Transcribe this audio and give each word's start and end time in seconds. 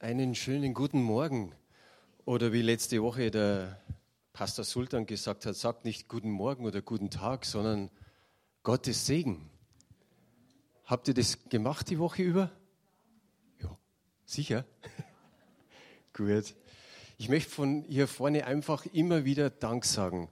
Einen 0.00 0.36
schönen 0.36 0.74
guten 0.74 1.02
Morgen. 1.02 1.52
Oder 2.24 2.52
wie 2.52 2.62
letzte 2.62 3.02
Woche 3.02 3.32
der 3.32 3.80
Pastor 4.32 4.64
Sultan 4.64 5.06
gesagt 5.06 5.44
hat, 5.44 5.56
sagt 5.56 5.84
nicht 5.84 6.06
guten 6.06 6.30
Morgen 6.30 6.66
oder 6.66 6.80
guten 6.80 7.10
Tag, 7.10 7.44
sondern 7.44 7.90
Gottes 8.62 9.06
Segen. 9.06 9.50
Habt 10.84 11.08
ihr 11.08 11.14
das 11.14 11.48
gemacht 11.48 11.90
die 11.90 11.98
Woche 11.98 12.22
über? 12.22 12.52
Ja, 13.60 13.76
sicher. 14.24 14.64
Gut. 16.12 16.54
Ich 17.16 17.28
möchte 17.28 17.50
von 17.50 17.82
hier 17.88 18.06
vorne 18.06 18.46
einfach 18.46 18.86
immer 18.86 19.24
wieder 19.24 19.50
Dank 19.50 19.84
sagen. 19.84 20.28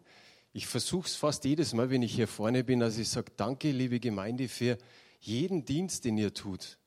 Ich 0.52 0.68
versuche 0.68 1.08
es 1.08 1.16
fast 1.16 1.44
jedes 1.44 1.74
Mal, 1.74 1.90
wenn 1.90 2.02
ich 2.02 2.14
hier 2.14 2.28
vorne 2.28 2.62
bin, 2.62 2.78
dass 2.78 2.98
ich 2.98 3.08
sage, 3.08 3.32
danke, 3.36 3.72
liebe 3.72 3.98
Gemeinde, 3.98 4.46
für 4.46 4.78
jeden 5.18 5.64
Dienst, 5.64 6.04
den 6.04 6.18
ihr 6.18 6.32
tut. 6.32 6.78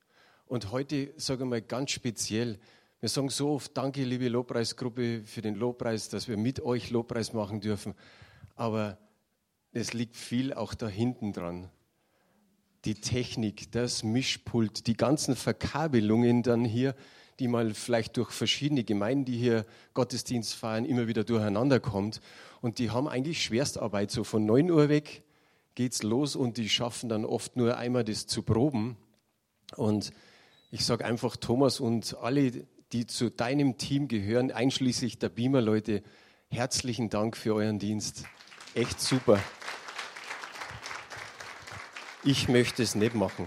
Und 0.50 0.72
heute 0.72 1.12
sage 1.16 1.44
ich 1.44 1.48
mal 1.48 1.62
ganz 1.62 1.92
speziell, 1.92 2.58
wir 2.98 3.08
sagen 3.08 3.28
so 3.28 3.50
oft 3.50 3.76
Danke, 3.76 4.02
liebe 4.02 4.26
Lobpreisgruppe, 4.26 5.22
für 5.24 5.42
den 5.42 5.54
Lobpreis, 5.54 6.08
dass 6.08 6.26
wir 6.26 6.36
mit 6.36 6.58
euch 6.58 6.90
Lobpreis 6.90 7.32
machen 7.32 7.60
dürfen. 7.60 7.94
Aber 8.56 8.98
es 9.70 9.92
liegt 9.92 10.16
viel 10.16 10.52
auch 10.52 10.74
da 10.74 10.88
hinten 10.88 11.32
dran. 11.32 11.70
Die 12.84 12.96
Technik, 12.96 13.70
das 13.70 14.02
Mischpult, 14.02 14.88
die 14.88 14.96
ganzen 14.96 15.36
Verkabelungen 15.36 16.42
dann 16.42 16.64
hier, 16.64 16.96
die 17.38 17.46
mal 17.46 17.72
vielleicht 17.72 18.16
durch 18.16 18.32
verschiedene 18.32 18.82
Gemeinden, 18.82 19.26
die 19.26 19.38
hier 19.38 19.64
Gottesdienst 19.94 20.56
feiern, 20.56 20.84
immer 20.84 21.06
wieder 21.06 21.22
durcheinander 21.22 21.78
kommt. 21.78 22.20
Und 22.60 22.80
die 22.80 22.90
haben 22.90 23.06
eigentlich 23.06 23.40
Schwerstarbeit. 23.40 24.10
So 24.10 24.24
von 24.24 24.46
9 24.46 24.68
Uhr 24.68 24.88
weg 24.88 25.22
geht's 25.76 26.02
los 26.02 26.34
und 26.34 26.56
die 26.56 26.68
schaffen 26.68 27.08
dann 27.08 27.24
oft 27.24 27.54
nur 27.54 27.76
einmal 27.76 28.02
das 28.02 28.26
zu 28.26 28.42
proben. 28.42 28.96
Und 29.76 30.10
ich 30.70 30.84
sage 30.84 31.04
einfach 31.04 31.36
Thomas 31.36 31.80
und 31.80 32.16
alle, 32.18 32.66
die 32.92 33.06
zu 33.06 33.30
deinem 33.30 33.76
Team 33.76 34.06
gehören, 34.06 34.52
einschließlich 34.52 35.18
der 35.18 35.28
Beamer-Leute, 35.28 36.02
herzlichen 36.48 37.10
Dank 37.10 37.36
für 37.36 37.54
euren 37.54 37.78
Dienst. 37.78 38.24
Echt 38.74 39.00
super. 39.00 39.42
Ich 42.22 42.48
möchte 42.48 42.82
es 42.82 42.94
nicht 42.94 43.14
machen. 43.14 43.46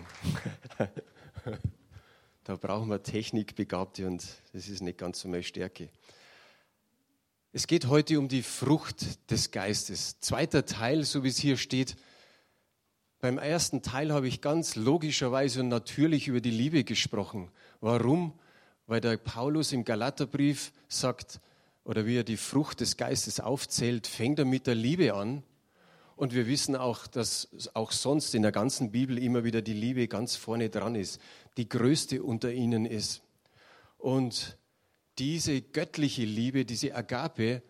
da 2.44 2.56
brauchen 2.58 2.90
wir 2.90 3.02
Technikbegabte 3.02 4.06
und 4.08 4.26
das 4.52 4.68
ist 4.68 4.82
nicht 4.82 4.98
ganz 4.98 5.22
so 5.22 5.30
meine 5.30 5.44
Stärke. 5.44 5.90
Es 7.54 7.68
geht 7.68 7.88
heute 7.88 8.20
um 8.20 8.28
die 8.28 8.42
Frucht 8.42 9.30
des 9.32 9.52
Geistes. 9.52 10.20
Zweiter 10.20 10.66
Teil, 10.66 11.04
so 11.04 11.24
wie 11.24 11.30
es 11.30 11.38
hier 11.38 11.56
steht, 11.56 11.96
beim 13.24 13.38
ersten 13.38 13.82
Teil 13.82 14.12
habe 14.12 14.28
ich 14.28 14.42
ganz 14.42 14.76
logischerweise 14.76 15.62
und 15.62 15.70
natürlich 15.70 16.28
über 16.28 16.42
die 16.42 16.52
Liebe 16.52 16.84
gesprochen. 16.84 17.50
Warum? 17.80 18.34
Weil 18.86 19.00
der 19.00 19.16
Paulus 19.16 19.72
im 19.72 19.86
Galaterbrief 19.86 20.74
sagt, 20.90 21.40
oder 21.86 22.06
wie 22.06 22.18
er 22.18 22.26
die 22.26 22.36
Frucht 22.36 22.82
des 22.82 22.98
Geistes 22.98 23.40
aufzählt, 23.40 24.08
fängt 24.08 24.40
er 24.40 24.46
mit 24.46 24.68
der 24.68 24.76
Liebe 24.76 25.14
an. 25.14 25.42
Und 26.18 26.34
wir 26.34 26.48
wissen 26.48 26.76
auch, 26.76 27.08
dass 27.08 27.48
auch 27.74 27.94
sonst 27.94 28.36
in 28.36 28.42
der 28.42 28.52
ganzen 28.52 28.92
Bibel 28.92 29.18
immer 29.18 29.46
wieder 29.46 29.62
die 29.62 29.72
Liebe 29.72 30.10
ganz 30.10 30.36
vorne 30.36 30.70
dran 30.70 30.96
ist, 30.96 31.22
die 31.56 31.70
größte 31.70 32.22
unter 32.24 32.52
ihnen 32.52 32.86
ist. 32.86 33.22
Und 34.00 34.58
diese 35.18 35.62
göttliche 35.62 36.26
Liebe, 36.26 36.66
diese 36.66 36.94
Agape, 36.94 37.64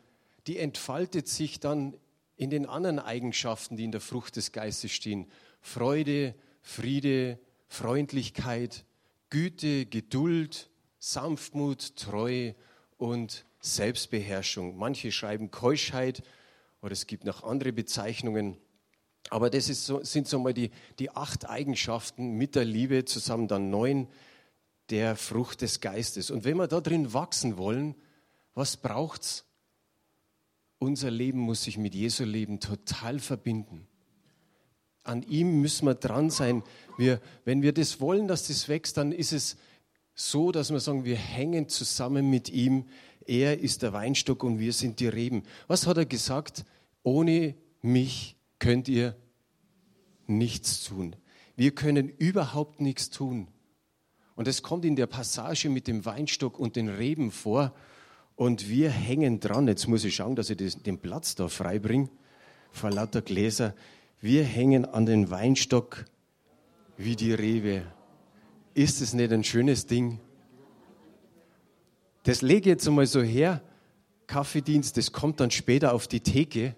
die 0.47 0.57
entfaltet 0.57 1.27
sich 1.27 1.59
dann 1.59 1.93
in 2.35 2.49
den 2.49 2.65
anderen 2.65 2.99
Eigenschaften, 2.99 3.77
die 3.77 3.83
in 3.83 3.91
der 3.91 4.01
Frucht 4.01 4.35
des 4.35 4.51
Geistes 4.51 4.91
stehen. 4.91 5.27
Freude, 5.61 6.35
Friede, 6.61 7.39
Freundlichkeit, 7.67 8.85
Güte, 9.29 9.85
Geduld, 9.85 10.69
Sanftmut, 10.99 11.95
Treue 11.95 12.55
und 12.97 13.45
Selbstbeherrschung. 13.59 14.77
Manche 14.77 15.11
schreiben 15.11 15.51
Keuschheit 15.51 16.23
oder 16.81 16.91
es 16.91 17.07
gibt 17.07 17.25
noch 17.25 17.43
andere 17.43 17.73
Bezeichnungen. 17.73 18.57
Aber 19.29 19.49
das 19.49 19.67
so, 19.67 20.03
sind 20.03 20.27
so 20.27 20.39
mal 20.39 20.53
die, 20.53 20.71
die 20.99 21.09
acht 21.09 21.49
Eigenschaften 21.49 22.31
mit 22.37 22.55
der 22.55 22.65
Liebe, 22.65 23.05
zusammen 23.05 23.47
dann 23.47 23.69
neun 23.69 24.07
der 24.89 25.15
Frucht 25.15 25.61
des 25.61 25.79
Geistes. 25.79 26.29
Und 26.29 26.43
wenn 26.43 26.57
wir 26.57 26.67
da 26.67 26.81
drin 26.81 27.13
wachsen 27.13 27.57
wollen, 27.57 27.95
was 28.53 28.77
braucht's? 28.77 29.45
Unser 30.83 31.11
Leben 31.11 31.39
muss 31.39 31.63
sich 31.63 31.77
mit 31.77 31.95
Jesu 31.95 32.25
Leben 32.25 32.59
total 32.59 33.19
verbinden. 33.19 33.87
An 35.03 35.23
ihm 35.23 35.61
müssen 35.61 35.85
wir 35.85 35.95
dran 35.95 36.29
sein. 36.29 36.61
Wir, 36.97 37.21
wenn 37.45 37.61
wir 37.61 37.71
das 37.71 38.01
wollen, 38.01 38.27
dass 38.27 38.49
das 38.49 38.67
wächst, 38.67 38.97
dann 38.97 39.13
ist 39.13 39.31
es 39.31 39.55
so, 40.13 40.51
dass 40.51 40.71
wir 40.71 40.81
sagen, 40.81 41.05
wir 41.05 41.15
hängen 41.15 41.69
zusammen 41.69 42.29
mit 42.29 42.49
ihm. 42.49 42.83
Er 43.25 43.61
ist 43.61 43.81
der 43.81 43.93
Weinstock 43.93 44.43
und 44.43 44.59
wir 44.59 44.73
sind 44.73 44.99
die 44.99 45.07
Reben. 45.07 45.43
Was 45.67 45.87
hat 45.87 45.95
er 45.95 46.05
gesagt? 46.05 46.65
Ohne 47.01 47.55
mich 47.81 48.35
könnt 48.59 48.89
ihr 48.89 49.15
nichts 50.27 50.83
tun. 50.83 51.15
Wir 51.55 51.73
können 51.73 52.09
überhaupt 52.09 52.81
nichts 52.81 53.09
tun. 53.09 53.47
Und 54.35 54.49
es 54.49 54.63
kommt 54.63 54.83
in 54.83 54.97
der 54.97 55.07
Passage 55.07 55.69
mit 55.69 55.87
dem 55.87 56.03
Weinstock 56.03 56.59
und 56.59 56.75
den 56.75 56.89
Reben 56.89 57.31
vor. 57.31 57.73
Und 58.35 58.69
wir 58.69 58.89
hängen 58.89 59.39
dran. 59.39 59.67
Jetzt 59.67 59.87
muss 59.87 60.03
ich 60.03 60.15
schauen, 60.15 60.35
dass 60.35 60.49
ich 60.49 60.57
den 60.81 60.97
Platz 60.97 61.35
da 61.35 61.47
frei 61.47 61.79
bringe 61.79 62.09
vor 62.71 62.89
lauter 62.89 63.21
Gläser. 63.21 63.75
Wir 64.19 64.43
hängen 64.43 64.85
an 64.85 65.05
den 65.05 65.29
Weinstock 65.29 66.05
wie 66.97 67.15
die 67.15 67.33
Rebe. 67.33 67.83
Ist 68.73 69.01
es 69.01 69.13
nicht 69.13 69.31
ein 69.31 69.43
schönes 69.43 69.85
Ding? 69.85 70.19
Das 72.23 72.41
lege 72.41 72.61
ich 72.61 72.65
jetzt 72.67 72.87
einmal 72.87 73.05
so 73.05 73.21
her. 73.21 73.61
Kaffeedienst, 74.27 74.97
das 74.97 75.11
kommt 75.11 75.39
dann 75.39 75.51
später 75.51 75.93
auf 75.93 76.07
die 76.07 76.21
Theke. 76.21 76.75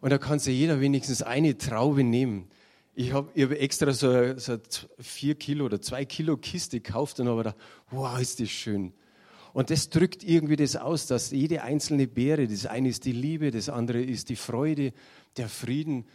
Und 0.00 0.10
da 0.10 0.18
kann 0.18 0.38
sich 0.38 0.58
jeder 0.58 0.80
wenigstens 0.80 1.22
eine 1.22 1.56
Traube 1.56 2.02
nehmen. 2.02 2.48
Ich 2.94 3.12
habe 3.12 3.30
hab 3.40 3.52
extra 3.52 3.92
so, 3.92 4.36
so 4.36 4.58
vier 4.98 5.36
Kilo 5.36 5.64
oder 5.64 5.80
zwei 5.80 6.04
Kilo 6.04 6.36
Kiste 6.36 6.80
gekauft 6.80 7.20
und 7.20 7.28
habe 7.28 7.38
gedacht, 7.38 7.56
wow, 7.90 8.18
ist 8.18 8.40
das 8.40 8.50
schön. 8.50 8.92
Und 9.52 9.70
das 9.70 9.90
drückt 9.90 10.24
irgendwie 10.24 10.56
das 10.56 10.76
aus, 10.76 11.06
dass 11.06 11.30
jede 11.30 11.62
einzelne 11.62 12.06
Beere, 12.06 12.46
das 12.46 12.66
eine 12.66 12.88
ist 12.88 13.04
die 13.04 13.12
Liebe, 13.12 13.50
das 13.50 13.68
andere 13.68 14.02
ist 14.02 14.28
die 14.28 14.36
Freude, 14.36 14.92
der 15.36 15.48
Frieden. 15.48 16.06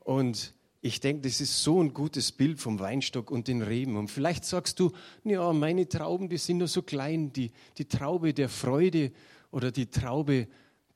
Und 0.00 0.54
ich 0.82 1.00
denke, 1.00 1.22
das 1.22 1.40
ist 1.40 1.62
so 1.62 1.80
ein 1.80 1.94
gutes 1.94 2.32
Bild 2.32 2.60
vom 2.60 2.80
Weinstock 2.80 3.30
und 3.30 3.48
den 3.48 3.62
Reben. 3.62 3.96
Und 3.96 4.10
vielleicht 4.10 4.44
sagst 4.44 4.80
du, 4.80 4.92
ja, 5.24 5.52
meine 5.52 5.88
Trauben, 5.88 6.28
die 6.28 6.38
sind 6.38 6.58
nur 6.58 6.68
so 6.68 6.82
klein. 6.82 7.32
Die, 7.32 7.50
die 7.78 7.86
Traube 7.86 8.34
der 8.34 8.48
Freude 8.48 9.12
oder 9.52 9.70
die 9.70 9.86
Traube 9.86 10.48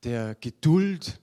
der 0.02 0.34
Geduld, 0.34 1.18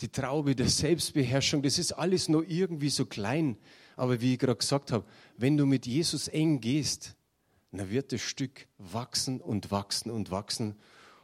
die 0.00 0.08
Traube 0.08 0.54
der 0.54 0.68
Selbstbeherrschung, 0.68 1.62
das 1.62 1.78
ist 1.78 1.92
alles 1.92 2.28
nur 2.28 2.48
irgendwie 2.48 2.90
so 2.90 3.04
klein. 3.04 3.56
Aber 3.96 4.20
wie 4.20 4.34
ich 4.34 4.38
gerade 4.38 4.56
gesagt 4.56 4.92
habe, 4.92 5.04
wenn 5.36 5.56
du 5.56 5.66
mit 5.66 5.86
Jesus 5.86 6.28
eng 6.28 6.60
gehst, 6.60 7.16
dann 7.78 7.90
wird 7.90 8.12
das 8.12 8.20
Stück 8.20 8.66
wachsen 8.78 9.40
und 9.40 9.70
wachsen 9.70 10.10
und 10.10 10.30
wachsen 10.30 10.76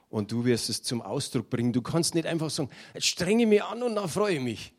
und 0.08 0.32
du 0.32 0.44
wirst 0.44 0.68
es 0.68 0.82
zum 0.82 1.00
Ausdruck 1.00 1.48
bringen. 1.48 1.72
Du 1.72 1.82
kannst 1.82 2.14
nicht 2.14 2.26
einfach 2.26 2.50
sagen, 2.50 2.70
jetzt 2.94 3.06
strenge 3.06 3.46
mich 3.46 3.62
an 3.62 3.82
und 3.82 3.94
dann 3.94 4.08
freue 4.08 4.36
ich 4.36 4.40
mich. 4.40 4.72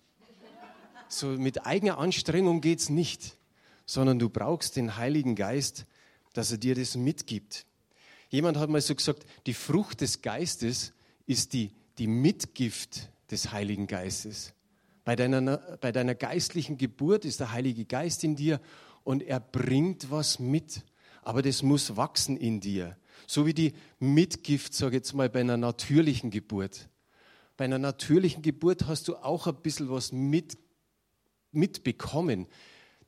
So 1.07 1.27
mit 1.27 1.65
eigener 1.65 1.97
Anstrengung 1.97 2.61
geht 2.61 2.79
es 2.79 2.89
nicht, 2.89 3.37
sondern 3.85 4.19
du 4.19 4.29
brauchst 4.29 4.75
den 4.75 4.97
Heiligen 4.97 5.35
Geist, 5.35 5.85
dass 6.33 6.51
er 6.51 6.57
dir 6.57 6.75
das 6.75 6.95
mitgibt. 6.95 7.65
Jemand 8.29 8.57
hat 8.57 8.69
mal 8.69 8.79
so 8.79 8.95
gesagt, 8.95 9.25
die 9.45 9.53
Frucht 9.53 10.01
des 10.01 10.21
Geistes 10.21 10.93
ist 11.25 11.53
die, 11.53 11.71
die 11.97 12.07
Mitgift 12.07 13.09
des 13.29 13.51
Heiligen 13.51 13.87
Geistes. 13.87 14.53
Bei 15.03 15.15
deiner, 15.15 15.57
bei 15.81 15.91
deiner 15.91 16.15
geistlichen 16.15 16.77
Geburt 16.77 17.25
ist 17.25 17.39
der 17.39 17.51
Heilige 17.51 17.85
Geist 17.85 18.23
in 18.23 18.35
dir 18.35 18.61
und 19.03 19.23
er 19.23 19.39
bringt 19.39 20.11
was 20.11 20.39
mit 20.39 20.83
aber 21.21 21.41
das 21.41 21.63
muss 21.63 21.95
wachsen 21.95 22.37
in 22.37 22.59
dir. 22.59 22.97
So 23.27 23.45
wie 23.45 23.53
die 23.53 23.73
Mitgift, 23.99 24.73
sage 24.73 24.95
ich 24.95 25.01
jetzt 25.01 25.13
mal, 25.13 25.29
bei 25.29 25.41
einer 25.41 25.57
natürlichen 25.57 26.31
Geburt. 26.31 26.89
Bei 27.57 27.65
einer 27.65 27.79
natürlichen 27.79 28.41
Geburt 28.41 28.87
hast 28.87 29.07
du 29.07 29.15
auch 29.17 29.47
ein 29.47 29.55
bisschen 29.55 29.89
was 29.89 30.11
mit, 30.11 30.57
mitbekommen. 31.51 32.47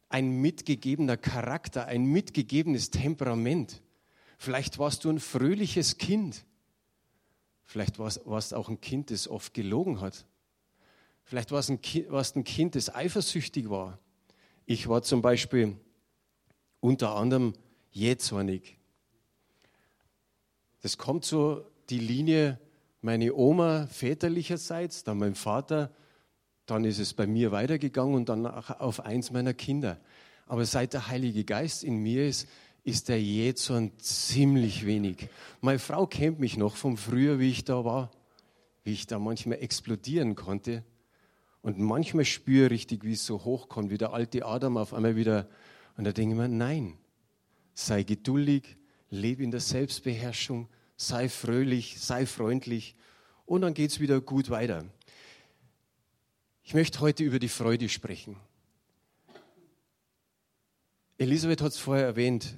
Ein 0.09 0.41
mitgegebener 0.41 1.17
Charakter, 1.17 1.87
ein 1.87 2.05
mitgegebenes 2.05 2.91
Temperament. 2.91 3.81
Vielleicht 4.37 4.77
warst 4.77 5.05
du 5.05 5.09
ein 5.09 5.19
fröhliches 5.19 5.97
Kind. 5.97 6.45
Vielleicht 7.63 7.97
warst, 7.97 8.21
du 8.25 8.55
auch 8.55 8.69
ein 8.69 8.79
Kind, 8.79 9.09
das 9.09 9.27
oft 9.27 9.53
gelogen 9.53 10.01
hat. 10.01 10.27
Vielleicht 11.23 11.51
warst 11.51 11.69
du 11.69 11.73
ein, 11.73 12.11
warst 12.11 12.35
ein 12.35 12.43
Kind, 12.43 12.75
das 12.75 12.93
eifersüchtig 12.93 13.69
war. 13.69 13.97
Ich 14.65 14.87
war 14.87 15.01
zum 15.01 15.21
Beispiel 15.21 15.77
unter 16.79 17.15
anderem 17.15 17.53
jähzornig. 17.93 18.77
Das 20.81 20.97
kommt 20.97 21.23
so 21.23 21.65
die 21.89 21.99
Linie, 21.99 22.59
meine 23.01 23.33
Oma 23.33 23.87
väterlicherseits, 23.87 25.03
dann 25.03 25.19
mein 25.19 25.35
Vater, 25.35 25.91
dann 26.65 26.85
ist 26.85 26.99
es 26.99 27.13
bei 27.13 27.27
mir 27.27 27.51
weitergegangen 27.51 28.15
und 28.15 28.29
dann 28.29 28.45
auf 28.45 29.01
eins 29.01 29.31
meiner 29.31 29.53
Kinder. 29.53 29.99
Aber 30.45 30.65
seit 30.65 30.93
der 30.93 31.07
Heilige 31.07 31.43
Geist 31.45 31.83
in 31.83 31.97
mir 31.97 32.27
ist, 32.27 32.47
ist 32.83 33.07
der 33.07 33.21
Jähzorn 33.21 33.97
ziemlich 33.97 34.85
wenig. 34.85 35.29
Meine 35.61 35.79
Frau 35.79 36.05
kennt 36.05 36.39
mich 36.39 36.57
noch 36.57 36.75
vom 36.75 36.97
früher, 36.97 37.39
wie 37.39 37.49
ich 37.49 37.63
da 37.63 37.85
war, 37.85 38.11
wie 38.83 38.91
ich 38.91 39.07
da 39.07 39.19
manchmal 39.19 39.59
explodieren 39.59 40.35
konnte. 40.35 40.83
Und 41.61 41.79
manchmal 41.79 42.25
spüre 42.25 42.65
ich 42.65 42.71
richtig, 42.71 43.05
wie 43.05 43.13
es 43.13 43.25
so 43.25 43.45
hochkommt, 43.45 43.89
wie 43.89 43.97
der 43.97 44.11
alte 44.11 44.45
Adam 44.45 44.75
auf 44.75 44.93
einmal 44.93 45.15
wieder. 45.15 45.47
Und 45.95 46.03
da 46.03 46.11
denke 46.11 46.35
ich 46.35 46.41
mir, 46.41 46.49
nein, 46.49 46.97
sei 47.73 48.03
geduldig, 48.03 48.77
lebe 49.09 49.43
in 49.43 49.51
der 49.51 49.59
Selbstbeherrschung, 49.59 50.67
sei 50.95 51.29
fröhlich, 51.29 51.99
sei 51.99 52.25
freundlich 52.25 52.95
und 53.45 53.61
dann 53.61 53.73
geht 53.73 53.91
es 53.91 53.99
wieder 53.99 54.21
gut 54.21 54.49
weiter. 54.49 54.85
Ich 56.63 56.73
möchte 56.73 57.01
heute 57.01 57.23
über 57.23 57.39
die 57.39 57.49
Freude 57.49 57.89
sprechen. 57.89 58.37
Elisabeth 61.17 61.61
hat 61.61 61.71
es 61.73 61.77
vorher 61.77 62.05
erwähnt, 62.05 62.57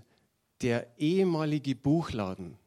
der 0.61 0.87
ehemalige 0.97 1.75
Buchladen, 1.75 2.57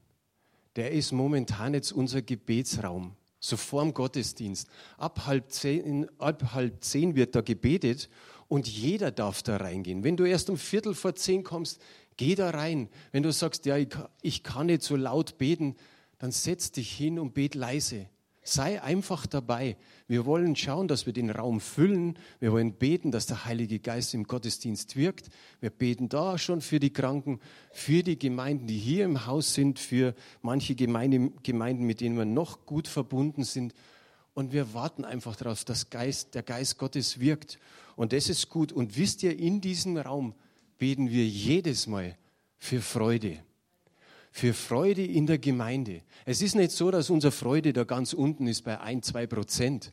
der 0.76 0.92
ist 0.92 1.12
momentan 1.12 1.74
jetzt 1.74 1.92
unser 1.92 2.22
Gebetsraum, 2.22 3.16
so 3.40 3.56
vorm 3.56 3.94
Gottesdienst. 3.94 4.68
Ab 4.96 5.26
halb, 5.26 5.50
zehn, 5.50 6.06
ab 6.18 6.52
halb 6.52 6.84
zehn 6.84 7.14
wird 7.14 7.34
da 7.34 7.40
gebetet 7.40 8.08
und 8.48 8.68
jeder 8.68 9.10
darf 9.10 9.42
da 9.42 9.56
reingehen. 9.56 10.04
Wenn 10.04 10.16
du 10.16 10.24
erst 10.24 10.50
um 10.50 10.58
Viertel 10.58 10.94
vor 10.94 11.14
zehn 11.14 11.44
kommst, 11.44 11.80
geh 12.18 12.34
da 12.34 12.50
rein. 12.50 12.90
Wenn 13.12 13.22
du 13.22 13.32
sagst, 13.32 13.64
ja, 13.64 13.78
ich, 14.20 14.42
kann 14.42 14.66
nicht 14.66 14.82
so 14.82 14.96
laut 14.96 15.38
beten, 15.38 15.74
dann 16.18 16.30
setz 16.30 16.70
dich 16.70 16.92
hin 16.92 17.18
und 17.18 17.32
bet 17.32 17.54
leise. 17.54 18.06
Sei 18.42 18.82
einfach 18.82 19.26
dabei. 19.26 19.76
Wir 20.06 20.24
wollen 20.24 20.56
schauen, 20.56 20.88
dass 20.88 21.04
wir 21.04 21.12
den 21.12 21.28
Raum 21.28 21.60
füllen. 21.60 22.18
Wir 22.40 22.50
wollen 22.50 22.72
beten, 22.72 23.10
dass 23.10 23.26
der 23.26 23.44
Heilige 23.44 23.78
Geist 23.78 24.14
im 24.14 24.24
Gottesdienst 24.24 24.96
wirkt. 24.96 25.28
Wir 25.60 25.68
beten 25.70 26.08
da 26.08 26.38
schon 26.38 26.62
für 26.62 26.80
die 26.80 26.92
Kranken, 26.92 27.40
für 27.72 28.02
die 28.02 28.18
Gemeinden, 28.18 28.66
die 28.66 28.78
hier 28.78 29.04
im 29.04 29.26
Haus 29.26 29.52
sind, 29.52 29.78
für 29.78 30.14
manche 30.40 30.74
Gemeinde, 30.74 31.30
Gemeinden, 31.42 31.84
mit 31.84 32.00
denen 32.00 32.16
wir 32.16 32.24
noch 32.24 32.64
gut 32.64 32.88
verbunden 32.88 33.44
sind. 33.44 33.74
Und 34.32 34.52
wir 34.52 34.72
warten 34.72 35.04
einfach 35.04 35.36
darauf, 35.36 35.64
dass 35.64 35.90
Geist, 35.90 36.34
der 36.34 36.42
Geist 36.42 36.78
Gottes 36.78 37.20
wirkt. 37.20 37.58
Und 37.96 38.14
das 38.14 38.30
ist 38.30 38.48
gut. 38.48 38.72
Und 38.72 38.96
wisst 38.96 39.22
ihr, 39.22 39.38
in 39.38 39.60
diesem 39.60 39.98
Raum 39.98 40.34
beten 40.78 41.10
wir 41.10 41.26
jedes 41.26 41.86
Mal 41.86 42.16
für 42.56 42.80
Freude 42.80 43.42
für 44.30 44.54
Freude 44.54 45.04
in 45.04 45.26
der 45.26 45.38
Gemeinde. 45.38 46.02
Es 46.24 46.42
ist 46.42 46.54
nicht 46.54 46.70
so, 46.70 46.90
dass 46.90 47.10
unsere 47.10 47.32
Freude 47.32 47.72
da 47.72 47.84
ganz 47.84 48.12
unten 48.12 48.46
ist 48.46 48.62
bei 48.62 48.80
ein, 48.80 49.02
zwei 49.02 49.26
Prozent, 49.26 49.92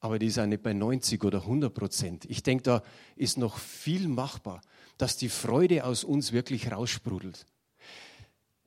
aber 0.00 0.18
die 0.18 0.26
ist 0.26 0.38
auch 0.38 0.46
nicht 0.46 0.62
bei 0.62 0.72
90 0.72 1.22
oder 1.24 1.42
100 1.42 1.72
Prozent. 1.72 2.24
Ich 2.24 2.42
denke, 2.42 2.62
da 2.62 2.82
ist 3.16 3.38
noch 3.38 3.58
viel 3.58 4.08
machbar, 4.08 4.62
dass 4.96 5.16
die 5.16 5.28
Freude 5.28 5.84
aus 5.84 6.04
uns 6.04 6.32
wirklich 6.32 6.72
raussprudelt. 6.72 7.46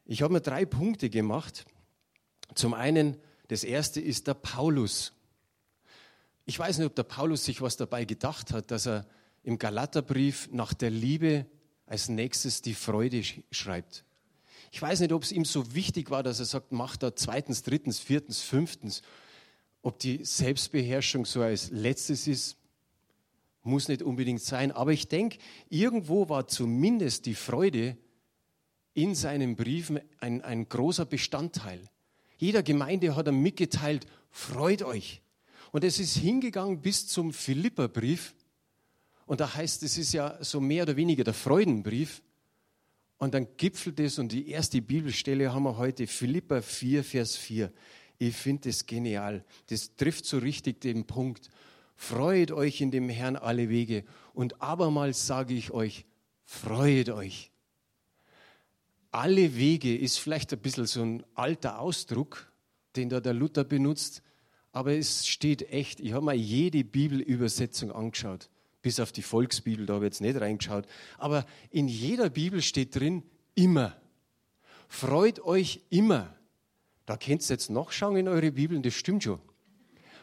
Ich 0.05 0.21
habe 0.21 0.33
mir 0.33 0.41
drei 0.41 0.65
Punkte 0.65 1.09
gemacht. 1.09 1.65
Zum 2.55 2.73
einen, 2.73 3.17
das 3.47 3.63
erste 3.63 4.01
ist 4.01 4.27
der 4.27 4.33
Paulus. 4.33 5.13
Ich 6.45 6.57
weiß 6.57 6.77
nicht, 6.77 6.87
ob 6.87 6.95
der 6.95 7.03
Paulus 7.03 7.45
sich 7.45 7.61
was 7.61 7.77
dabei 7.77 8.05
gedacht 8.05 8.51
hat, 8.51 8.71
dass 8.71 8.87
er 8.87 9.05
im 9.43 9.57
Galaterbrief 9.57 10.49
nach 10.51 10.73
der 10.73 10.89
Liebe 10.89 11.45
als 11.85 12.09
nächstes 12.09 12.61
die 12.61 12.73
Freude 12.73 13.23
schreibt. 13.51 14.05
Ich 14.71 14.81
weiß 14.81 15.01
nicht, 15.01 15.11
ob 15.11 15.23
es 15.23 15.31
ihm 15.31 15.43
so 15.43 15.73
wichtig 15.75 16.09
war, 16.09 16.23
dass 16.23 16.39
er 16.39 16.45
sagt, 16.45 16.71
mach 16.71 16.95
da 16.95 17.15
zweitens, 17.15 17.63
drittens, 17.63 17.99
viertens, 17.99 18.41
fünftens. 18.41 19.01
Ob 19.81 19.99
die 19.99 20.23
Selbstbeherrschung 20.23 21.25
so 21.25 21.41
als 21.41 21.69
letztes 21.71 22.27
ist, 22.27 22.55
muss 23.63 23.87
nicht 23.87 24.01
unbedingt 24.01 24.41
sein. 24.41 24.71
Aber 24.71 24.93
ich 24.93 25.07
denke, 25.07 25.37
irgendwo 25.69 26.29
war 26.29 26.47
zumindest 26.47 27.25
die 27.25 27.35
Freude 27.35 27.97
in 28.93 29.15
seinen 29.15 29.55
Briefen 29.55 29.99
ein, 30.19 30.41
ein 30.41 30.67
großer 30.67 31.05
Bestandteil. 31.05 31.81
Jeder 32.37 32.63
Gemeinde 32.63 33.15
hat 33.15 33.27
er 33.27 33.33
mitgeteilt, 33.33 34.05
freut 34.29 34.83
euch. 34.83 35.21
Und 35.71 35.83
es 35.83 35.99
ist 35.99 36.17
hingegangen 36.17 36.81
bis 36.81 37.07
zum 37.07 37.33
Philipperbrief. 37.33 38.33
Und 39.31 39.39
da 39.39 39.55
heißt, 39.55 39.81
es 39.83 39.97
ist 39.97 40.11
ja 40.11 40.43
so 40.43 40.59
mehr 40.59 40.83
oder 40.83 40.97
weniger 40.97 41.23
der 41.23 41.33
Freudenbrief. 41.33 42.21
Und 43.17 43.33
dann 43.33 43.47
gipfelt 43.55 43.97
es 44.01 44.19
und 44.19 44.33
die 44.33 44.49
erste 44.49 44.81
Bibelstelle 44.81 45.53
haben 45.53 45.63
wir 45.63 45.77
heute, 45.77 46.05
Philippa 46.05 46.61
4, 46.61 47.01
Vers 47.01 47.37
4. 47.37 47.71
Ich 48.17 48.35
finde 48.35 48.67
das 48.67 48.85
genial. 48.85 49.45
Das 49.67 49.95
trifft 49.95 50.25
so 50.25 50.37
richtig 50.39 50.81
den 50.81 51.07
Punkt. 51.07 51.49
Freut 51.95 52.51
euch 52.51 52.81
in 52.81 52.91
dem 52.91 53.07
Herrn 53.07 53.37
alle 53.37 53.69
Wege. 53.69 54.03
Und 54.33 54.61
abermals 54.61 55.27
sage 55.27 55.53
ich 55.53 55.71
euch, 55.71 56.05
freut 56.43 57.07
euch. 57.07 57.51
Alle 59.11 59.55
Wege 59.55 59.97
ist 59.97 60.17
vielleicht 60.17 60.51
ein 60.51 60.59
bisschen 60.59 60.87
so 60.87 61.03
ein 61.03 61.23
alter 61.35 61.79
Ausdruck, 61.79 62.51
den 62.97 63.07
da 63.07 63.21
der 63.21 63.33
Luther 63.33 63.63
benutzt, 63.63 64.23
aber 64.73 64.91
es 64.91 65.25
steht 65.25 65.71
echt. 65.71 66.01
Ich 66.01 66.11
habe 66.11 66.25
mal 66.25 66.35
jede 66.35 66.83
Bibelübersetzung 66.83 67.93
angeschaut 67.93 68.50
bis 68.81 68.99
auf 68.99 69.11
die 69.11 69.21
Volksbibel, 69.21 69.85
da 69.85 69.95
habe 69.95 70.05
ich 70.05 70.13
jetzt 70.13 70.21
nicht 70.21 70.39
reingeschaut. 70.39 70.85
Aber 71.17 71.45
in 71.69 71.87
jeder 71.87 72.29
Bibel 72.29 72.61
steht 72.61 72.95
drin, 72.95 73.23
immer. 73.55 73.95
Freut 74.87 75.39
euch 75.41 75.81
immer. 75.89 76.35
Da 77.05 77.17
könnt 77.17 77.43
ihr 77.43 77.53
jetzt 77.53 77.69
nachschauen 77.69 78.17
in 78.17 78.27
eure 78.27 78.51
Bibeln, 78.51 78.81
das 78.83 78.93
stimmt 78.93 79.23
schon. 79.23 79.39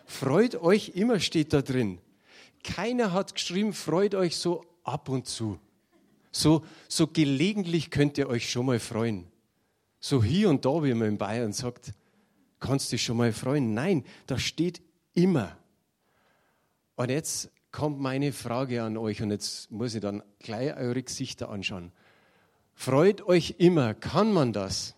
Freut 0.06 0.56
euch 0.56 0.90
immer 0.90 1.20
steht 1.20 1.52
da 1.52 1.62
drin. 1.62 2.00
Keiner 2.64 3.12
hat 3.12 3.34
geschrieben, 3.34 3.72
freut 3.72 4.14
euch 4.14 4.36
so 4.36 4.64
ab 4.82 5.08
und 5.08 5.26
zu. 5.26 5.58
So, 6.32 6.64
so 6.88 7.06
gelegentlich 7.06 7.90
könnt 7.90 8.18
ihr 8.18 8.28
euch 8.28 8.50
schon 8.50 8.66
mal 8.66 8.80
freuen. 8.80 9.26
So 10.00 10.22
hier 10.22 10.48
und 10.50 10.64
da, 10.64 10.82
wie 10.82 10.94
man 10.94 11.08
in 11.08 11.18
Bayern 11.18 11.52
sagt, 11.52 11.92
kannst 12.60 12.90
du 12.90 12.96
dich 12.96 13.04
schon 13.04 13.16
mal 13.16 13.32
freuen. 13.32 13.74
Nein, 13.74 14.04
da 14.26 14.38
steht 14.38 14.80
immer. 15.14 15.56
Und 16.96 17.10
jetzt 17.10 17.50
kommt 17.78 18.00
meine 18.00 18.32
Frage 18.32 18.82
an 18.82 18.96
euch 18.96 19.22
und 19.22 19.30
jetzt 19.30 19.70
muss 19.70 19.94
ich 19.94 20.00
dann 20.00 20.24
gleich 20.40 20.76
eure 20.76 21.00
Gesichter 21.00 21.48
anschauen. 21.48 21.92
Freut 22.74 23.22
euch 23.22 23.54
immer, 23.58 23.94
kann 23.94 24.32
man 24.32 24.52
das? 24.52 24.96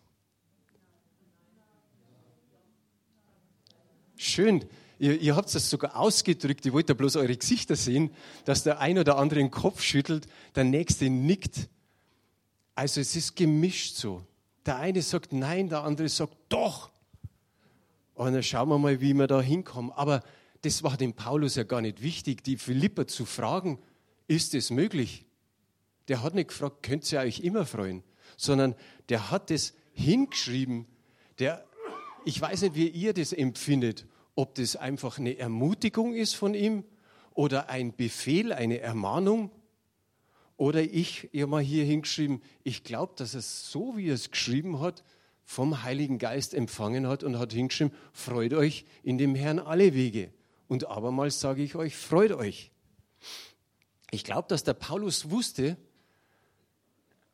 Schön, 4.17 4.65
ihr, 4.99 5.21
ihr 5.21 5.37
habt 5.37 5.55
es 5.55 5.69
sogar 5.69 5.94
ausgedrückt, 5.94 6.65
ich 6.65 6.73
wollte 6.73 6.94
bloß 6.94 7.17
eure 7.17 7.37
Gesichter 7.37 7.77
sehen, 7.77 8.12
dass 8.47 8.62
der 8.62 8.81
ein 8.81 8.99
oder 8.99 9.19
andere 9.19 9.41
den 9.41 9.50
Kopf 9.50 9.82
schüttelt, 9.82 10.27
der 10.55 10.65
nächste 10.65 11.11
nickt. 11.11 11.69
Also 12.75 13.03
es 13.03 13.15
ist 13.15 13.37
gemischt 13.37 13.97
so. 13.97 14.25
Der 14.65 14.79
eine 14.79 15.03
sagt 15.03 15.35
nein, 15.35 15.69
der 15.69 15.85
andere 15.85 16.09
sagt 16.09 16.35
doch. 16.49 16.91
Und 18.15 18.32
dann 18.32 18.43
schauen 18.43 18.70
wir 18.70 18.79
mal, 18.79 19.03
wie 19.03 19.13
wir 19.13 19.27
da 19.27 19.43
hinkommen. 19.43 19.93
Aber 19.93 20.22
das 20.62 20.82
war 20.82 20.96
dem 20.96 21.14
Paulus 21.14 21.55
ja 21.55 21.62
gar 21.62 21.81
nicht 21.81 22.02
wichtig, 22.02 22.44
die 22.44 22.56
Philipper 22.56 23.06
zu 23.06 23.24
fragen, 23.24 23.79
ist 24.26 24.55
es 24.55 24.70
möglich? 24.70 25.26
Der 26.08 26.22
hat 26.22 26.34
nicht 26.34 26.48
gefragt, 26.48 26.82
könnt 26.82 27.10
ihr 27.12 27.20
euch 27.20 27.40
immer 27.40 27.64
freuen, 27.67 28.02
sondern 28.36 28.74
der 29.08 29.31
hat 29.31 29.50
es 29.50 29.74
hingeschrieben. 29.93 30.86
Der, 31.38 31.64
ich 32.24 32.40
weiß 32.40 32.62
nicht, 32.62 32.74
wie 32.74 32.88
ihr 32.88 33.14
das 33.14 33.32
empfindet, 33.32 34.06
ob 34.34 34.55
das 34.55 34.76
einfach 34.76 35.19
eine 35.19 35.38
Ermutigung 35.38 36.14
ist 36.14 36.34
von 36.34 36.55
ihm 36.55 36.84
oder 37.32 37.69
ein 37.69 37.94
Befehl, 37.94 38.52
eine 38.52 38.81
Ermahnung. 38.81 39.50
Oder 40.56 40.82
ich, 40.82 41.31
habe 41.34 41.46
mal 41.46 41.62
hier 41.62 41.84
hingeschrieben, 41.84 42.43
ich 42.64 42.84
glaube, 42.84 43.14
dass 43.17 43.34
es 43.34 43.70
so, 43.70 43.96
wie 43.96 44.08
er 44.08 44.14
es 44.14 44.31
geschrieben 44.31 44.81
hat, 44.81 45.05
vom 45.43 45.82
Heiligen 45.82 46.19
Geist 46.19 46.55
empfangen 46.55 47.08
hat 47.08 47.24
und 47.24 47.38
hat 47.38 47.52
hingeschrieben, 47.52 47.94
freut 48.12 48.52
euch 48.52 48.84
in 49.02 49.17
dem 49.17 49.34
Herrn 49.34 49.58
alle 49.58 49.94
Wege. 49.94 50.32
Und 50.70 50.86
abermals 50.86 51.41
sage 51.41 51.65
ich 51.65 51.74
euch, 51.74 51.96
freut 51.96 52.31
euch. 52.31 52.70
Ich 54.12 54.22
glaube, 54.22 54.46
dass 54.46 54.62
der 54.62 54.74
Paulus 54.74 55.29
wusste, 55.29 55.77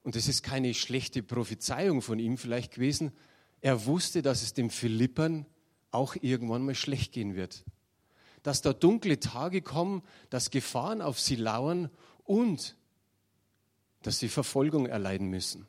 und 0.03 0.17
das 0.17 0.27
ist 0.27 0.43
keine 0.43 0.73
schlechte 0.73 1.23
Prophezeiung 1.23 2.01
von 2.01 2.19
ihm 2.19 2.39
vielleicht 2.39 2.73
gewesen, 2.73 3.13
er 3.61 3.85
wusste, 3.85 4.23
dass 4.23 4.41
es 4.41 4.55
den 4.55 4.71
Philippern 4.71 5.45
auch 5.91 6.17
irgendwann 6.19 6.65
mal 6.65 6.75
schlecht 6.75 7.13
gehen 7.13 7.35
wird. 7.35 7.67
Dass 8.43 8.63
da 8.63 8.73
dunkle 8.73 9.21
Tage 9.21 9.61
kommen, 9.61 10.03
dass 10.31 10.51
Gefahren 10.51 11.03
auf 11.03 11.21
sie 11.21 11.37
lauern 11.37 11.91
und 12.25 12.75
dass 14.01 14.19
sie 14.19 14.31
Verfolgung 14.31 14.87
erleiden 14.87 15.29
müssen. 15.29 15.67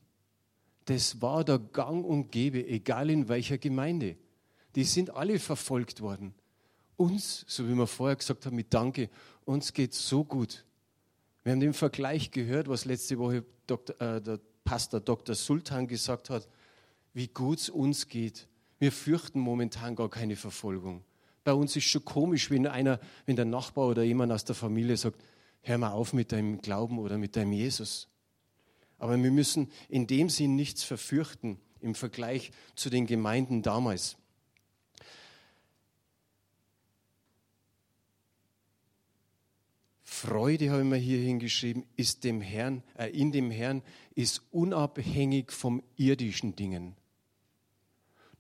Das 0.86 1.21
war 1.21 1.43
der 1.43 1.59
Gang 1.59 2.05
und 2.05 2.31
Gäbe, 2.31 2.65
egal 2.65 3.09
in 3.09 3.27
welcher 3.27 3.57
Gemeinde. 3.57 4.15
Die 4.75 4.86
sind 4.86 5.09
alle 5.09 5.38
verfolgt 5.38 6.00
worden. 6.00 6.33
Uns, 6.97 7.45
so 7.47 7.67
wie 7.67 7.75
wir 7.75 7.87
vorher 7.87 8.15
gesagt 8.15 8.45
haben, 8.45 8.55
mit 8.55 8.73
Danke, 8.73 9.09
uns 9.45 9.71
geht 9.71 9.93
so 9.93 10.23
gut. 10.23 10.65
Wir 11.43 11.53
haben 11.53 11.59
den 11.59 11.73
Vergleich 11.73 12.31
gehört, 12.31 12.67
was 12.67 12.85
letzte 12.85 13.17
Woche 13.17 13.45
Dr., 13.67 13.95
äh, 14.01 14.21
der 14.21 14.39
Pastor 14.65 14.99
Dr. 14.99 15.33
Sultan 15.33 15.87
gesagt 15.87 16.29
hat, 16.29 16.47
wie 17.13 17.27
gut 17.27 17.59
es 17.59 17.69
uns 17.69 18.09
geht. 18.09 18.47
Wir 18.79 18.91
fürchten 18.91 19.39
momentan 19.39 19.95
gar 19.95 20.09
keine 20.09 20.35
Verfolgung. 20.35 21.03
Bei 21.43 21.53
uns 21.53 21.75
ist 21.75 21.85
schon 21.85 22.03
komisch, 22.03 22.51
wenn 22.51 22.67
einer, 22.67 22.99
wenn 23.25 23.37
der 23.37 23.45
Nachbar 23.45 23.87
oder 23.87 24.03
jemand 24.03 24.33
aus 24.33 24.43
der 24.43 24.55
Familie 24.55 24.97
sagt, 24.97 25.23
hör 25.61 25.77
mal 25.77 25.91
auf 25.91 26.11
mit 26.11 26.31
deinem 26.31 26.61
Glauben 26.61 26.99
oder 26.99 27.17
mit 27.17 27.35
deinem 27.35 27.53
Jesus. 27.53 28.09
Aber 28.99 29.21
wir 29.21 29.31
müssen 29.31 29.71
in 29.87 30.07
dem 30.07 30.29
Sinn 30.29 30.55
nichts 30.55 30.83
verfürchten 30.83 31.59
im 31.79 31.95
Vergleich 31.95 32.51
zu 32.75 32.89
den 32.89 33.05
Gemeinden 33.05 33.61
damals. 33.61 34.17
Freude 40.17 40.71
habe 40.71 40.81
ich 40.81 40.88
mir 40.88 40.97
hier 40.97 41.19
hingeschrieben, 41.19 41.86
ist 41.95 42.24
dem 42.24 42.41
Herrn, 42.41 42.81
äh, 42.97 43.07
in 43.09 43.31
dem 43.31 43.51
Herrn 43.51 43.83
ist 44.15 44.41
unabhängig 44.51 45.51
vom 45.51 45.83
irdischen 45.95 46.55
Dingen. 46.55 46.95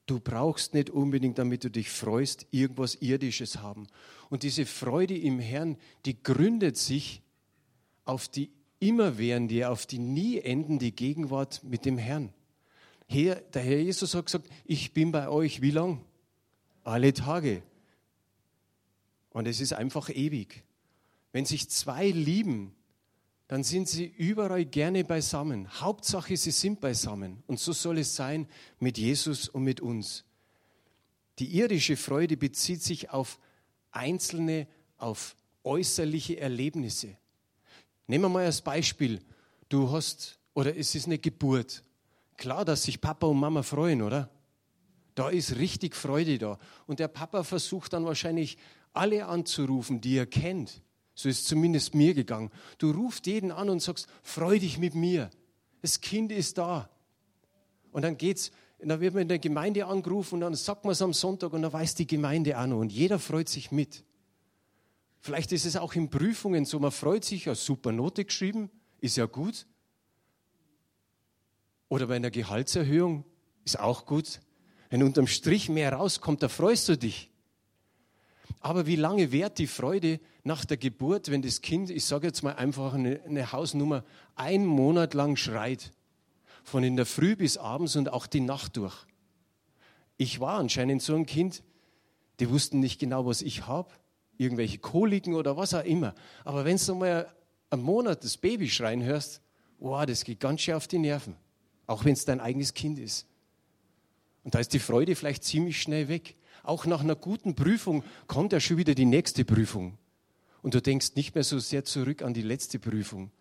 Du 0.07 0.19
brauchst 0.19 0.73
nicht 0.73 0.89
unbedingt, 0.89 1.37
damit 1.37 1.63
du 1.63 1.69
dich 1.69 1.89
freust, 1.89 2.47
irgendwas 2.49 2.95
Irdisches 2.95 3.59
haben. 3.59 3.85
Und 4.31 4.41
diese 4.41 4.65
Freude 4.65 5.15
im 5.15 5.37
Herrn, 5.37 5.77
die 6.05 6.21
gründet 6.23 6.77
sich 6.77 7.21
auf 8.05 8.27
die 8.27 8.49
immerwährende, 8.79 9.69
auf 9.69 9.85
die 9.85 9.99
nie 9.99 10.39
endende 10.39 10.91
Gegenwart 10.91 11.63
mit 11.63 11.85
dem 11.85 11.99
Herrn. 11.99 12.33
Herr, 13.07 13.35
der 13.35 13.61
Herr 13.61 13.79
Jesus 13.79 14.15
hat 14.15 14.25
gesagt, 14.25 14.49
ich 14.65 14.93
bin 14.93 15.11
bei 15.11 15.29
euch 15.29 15.61
wie 15.61 15.71
lang? 15.71 16.03
Alle 16.83 17.13
Tage. 17.13 17.61
Und 19.29 19.47
es 19.47 19.61
ist 19.61 19.73
einfach 19.73 20.09
ewig. 20.09 20.63
Wenn 21.37 21.45
sich 21.45 21.69
zwei 21.69 22.09
lieben, 22.09 22.73
dann 23.47 23.63
sind 23.63 23.87
sie 23.87 24.07
überall 24.07 24.65
gerne 24.65 25.03
beisammen. 25.03 25.69
Hauptsache, 25.79 26.35
sie 26.35 26.49
sind 26.49 26.81
beisammen. 26.81 27.43
Und 27.45 27.59
so 27.59 27.73
soll 27.73 27.99
es 27.99 28.15
sein 28.15 28.47
mit 28.79 28.97
Jesus 28.97 29.47
und 29.47 29.61
mit 29.61 29.79
uns. 29.79 30.25
Die 31.37 31.55
irdische 31.55 31.95
Freude 31.95 32.37
bezieht 32.37 32.81
sich 32.81 33.11
auf 33.11 33.37
einzelne, 33.91 34.67
auf 34.97 35.35
äußerliche 35.63 36.39
Erlebnisse. 36.39 37.15
Nehmen 38.07 38.23
wir 38.23 38.29
mal 38.29 38.45
als 38.45 38.63
Beispiel, 38.63 39.21
du 39.69 39.91
hast, 39.91 40.39
oder 40.55 40.75
es 40.75 40.95
ist 40.95 41.05
eine 41.05 41.19
Geburt. 41.19 41.83
Klar, 42.35 42.65
dass 42.65 42.81
sich 42.81 42.99
Papa 42.99 43.27
und 43.27 43.39
Mama 43.39 43.61
freuen, 43.61 44.01
oder? 44.01 44.31
Da 45.13 45.29
ist 45.29 45.57
richtig 45.57 45.95
Freude 45.95 46.39
da. 46.39 46.57
Und 46.87 46.97
der 46.97 47.09
Papa 47.09 47.43
versucht 47.43 47.93
dann 47.93 48.05
wahrscheinlich 48.05 48.57
alle 48.91 49.27
anzurufen, 49.27 50.01
die 50.01 50.17
er 50.17 50.25
kennt. 50.25 50.81
So 51.17 51.29
ist 51.29 51.47
zumindest 51.47 51.95
mir 51.95 52.13
gegangen. 52.13 52.51
Du 52.77 52.91
rufst 52.91 53.25
jeden 53.25 53.51
an 53.51 53.71
und 53.71 53.81
sagst, 53.81 54.07
freu 54.21 54.59
dich 54.59 54.77
mit 54.77 54.93
mir. 54.93 55.31
Das 55.81 55.99
Kind 55.99 56.31
ist 56.31 56.59
da. 56.59 56.91
Und 57.91 58.03
dann 58.03 58.17
geht's, 58.17 58.51
dann 58.77 59.01
wird 59.01 59.15
man 59.15 59.23
in 59.23 59.27
der 59.27 59.39
Gemeinde 59.39 59.87
angerufen 59.87 60.35
und 60.35 60.41
dann 60.41 60.53
sagt 60.53 60.85
man 60.85 60.91
es 60.91 61.01
am 61.01 61.13
Sonntag 61.13 61.53
und 61.53 61.63
dann 61.63 61.73
weiß 61.73 61.95
die 61.95 62.05
Gemeinde 62.05 62.59
auch 62.59 62.67
noch 62.67 62.81
und 62.81 62.91
jeder 62.91 63.17
freut 63.17 63.49
sich 63.49 63.71
mit. 63.71 64.03
Vielleicht 65.19 65.51
ist 65.53 65.65
es 65.65 65.75
auch 65.75 65.95
in 65.95 66.11
Prüfungen 66.11 66.65
so, 66.65 66.77
man 66.77 66.91
freut 66.91 67.25
sich, 67.25 67.45
ja, 67.45 67.55
super 67.55 67.91
Note 67.91 68.23
geschrieben, 68.23 68.69
ist 68.99 69.17
ja 69.17 69.25
gut. 69.25 69.65
Oder 71.89 72.05
bei 72.05 72.17
einer 72.17 72.29
Gehaltserhöhung 72.29 73.25
ist 73.65 73.79
auch 73.79 74.05
gut. 74.05 74.39
Wenn 74.91 75.01
unterm 75.01 75.25
Strich 75.25 75.67
mehr 75.67 75.93
rauskommt, 75.93 76.43
da 76.43 76.47
freust 76.47 76.87
du 76.89 76.95
dich. 76.95 77.31
Aber 78.59 78.87
wie 78.87 78.95
lange 78.95 79.31
währt 79.31 79.59
die 79.59 79.67
Freude 79.67 80.19
nach 80.43 80.65
der 80.65 80.77
Geburt, 80.77 81.29
wenn 81.29 81.41
das 81.41 81.61
Kind, 81.61 81.89
ich 81.89 82.05
sage 82.05 82.27
jetzt 82.27 82.41
mal 82.41 82.55
einfach 82.55 82.93
eine, 82.93 83.21
eine 83.23 83.51
Hausnummer, 83.51 84.03
ein 84.35 84.65
Monat 84.65 85.13
lang 85.13 85.35
schreit? 85.35 85.91
Von 86.63 86.83
in 86.83 86.95
der 86.95 87.05
Früh 87.05 87.35
bis 87.35 87.57
abends 87.57 87.95
und 87.95 88.11
auch 88.11 88.27
die 88.27 88.41
Nacht 88.41 88.75
durch. 88.77 89.05
Ich 90.17 90.39
war 90.39 90.57
anscheinend 90.57 91.01
so 91.01 91.15
ein 91.15 91.25
Kind, 91.25 91.63
die 92.39 92.49
wussten 92.49 92.79
nicht 92.79 92.99
genau, 92.99 93.25
was 93.25 93.41
ich 93.41 93.67
habe, 93.67 93.91
irgendwelche 94.37 94.79
Koliken 94.79 95.33
oder 95.33 95.55
was 95.57 95.73
auch 95.73 95.83
immer. 95.83 96.13
Aber 96.43 96.65
wenn 96.65 96.77
du 96.77 96.95
mal 96.95 97.33
einen 97.69 97.83
Monat 97.83 98.23
das 98.23 98.37
Baby 98.37 98.69
schreien 98.69 99.03
hörst, 99.03 99.41
wow, 99.79 100.05
das 100.05 100.23
geht 100.23 100.39
ganz 100.39 100.61
schön 100.61 100.75
auf 100.75 100.87
die 100.87 100.99
Nerven. 100.99 101.35
Auch 101.85 102.03
wenn 102.03 102.13
es 102.13 102.25
dein 102.25 102.39
eigenes 102.39 102.73
Kind 102.73 102.99
ist. 102.99 103.27
Und 104.43 104.55
da 104.55 104.59
ist 104.59 104.73
die 104.73 104.79
Freude 104.79 105.15
vielleicht 105.15 105.43
ziemlich 105.43 105.81
schnell 105.81 106.07
weg. 106.07 106.35
Auch 106.67 106.85
nach 106.85 106.99
einer 106.99 107.15
guten 107.15 107.55
Prüfung 107.55 108.03
kommt 108.27 108.51
ja 108.51 108.59
schon 108.59 108.77
wieder 108.77 108.93
die 108.93 109.05
nächste 109.05 109.45
Prüfung. 109.45 109.97
Und 110.61 110.73
du 110.73 110.81
denkst 110.81 111.15
nicht 111.15 111.33
mehr 111.33 111.45
so 111.45 111.59
sehr 111.59 111.85
zurück 111.85 112.21
an 112.21 112.33
die 112.33 112.41
letzte 112.41 112.77
Prüfung. 112.77 113.31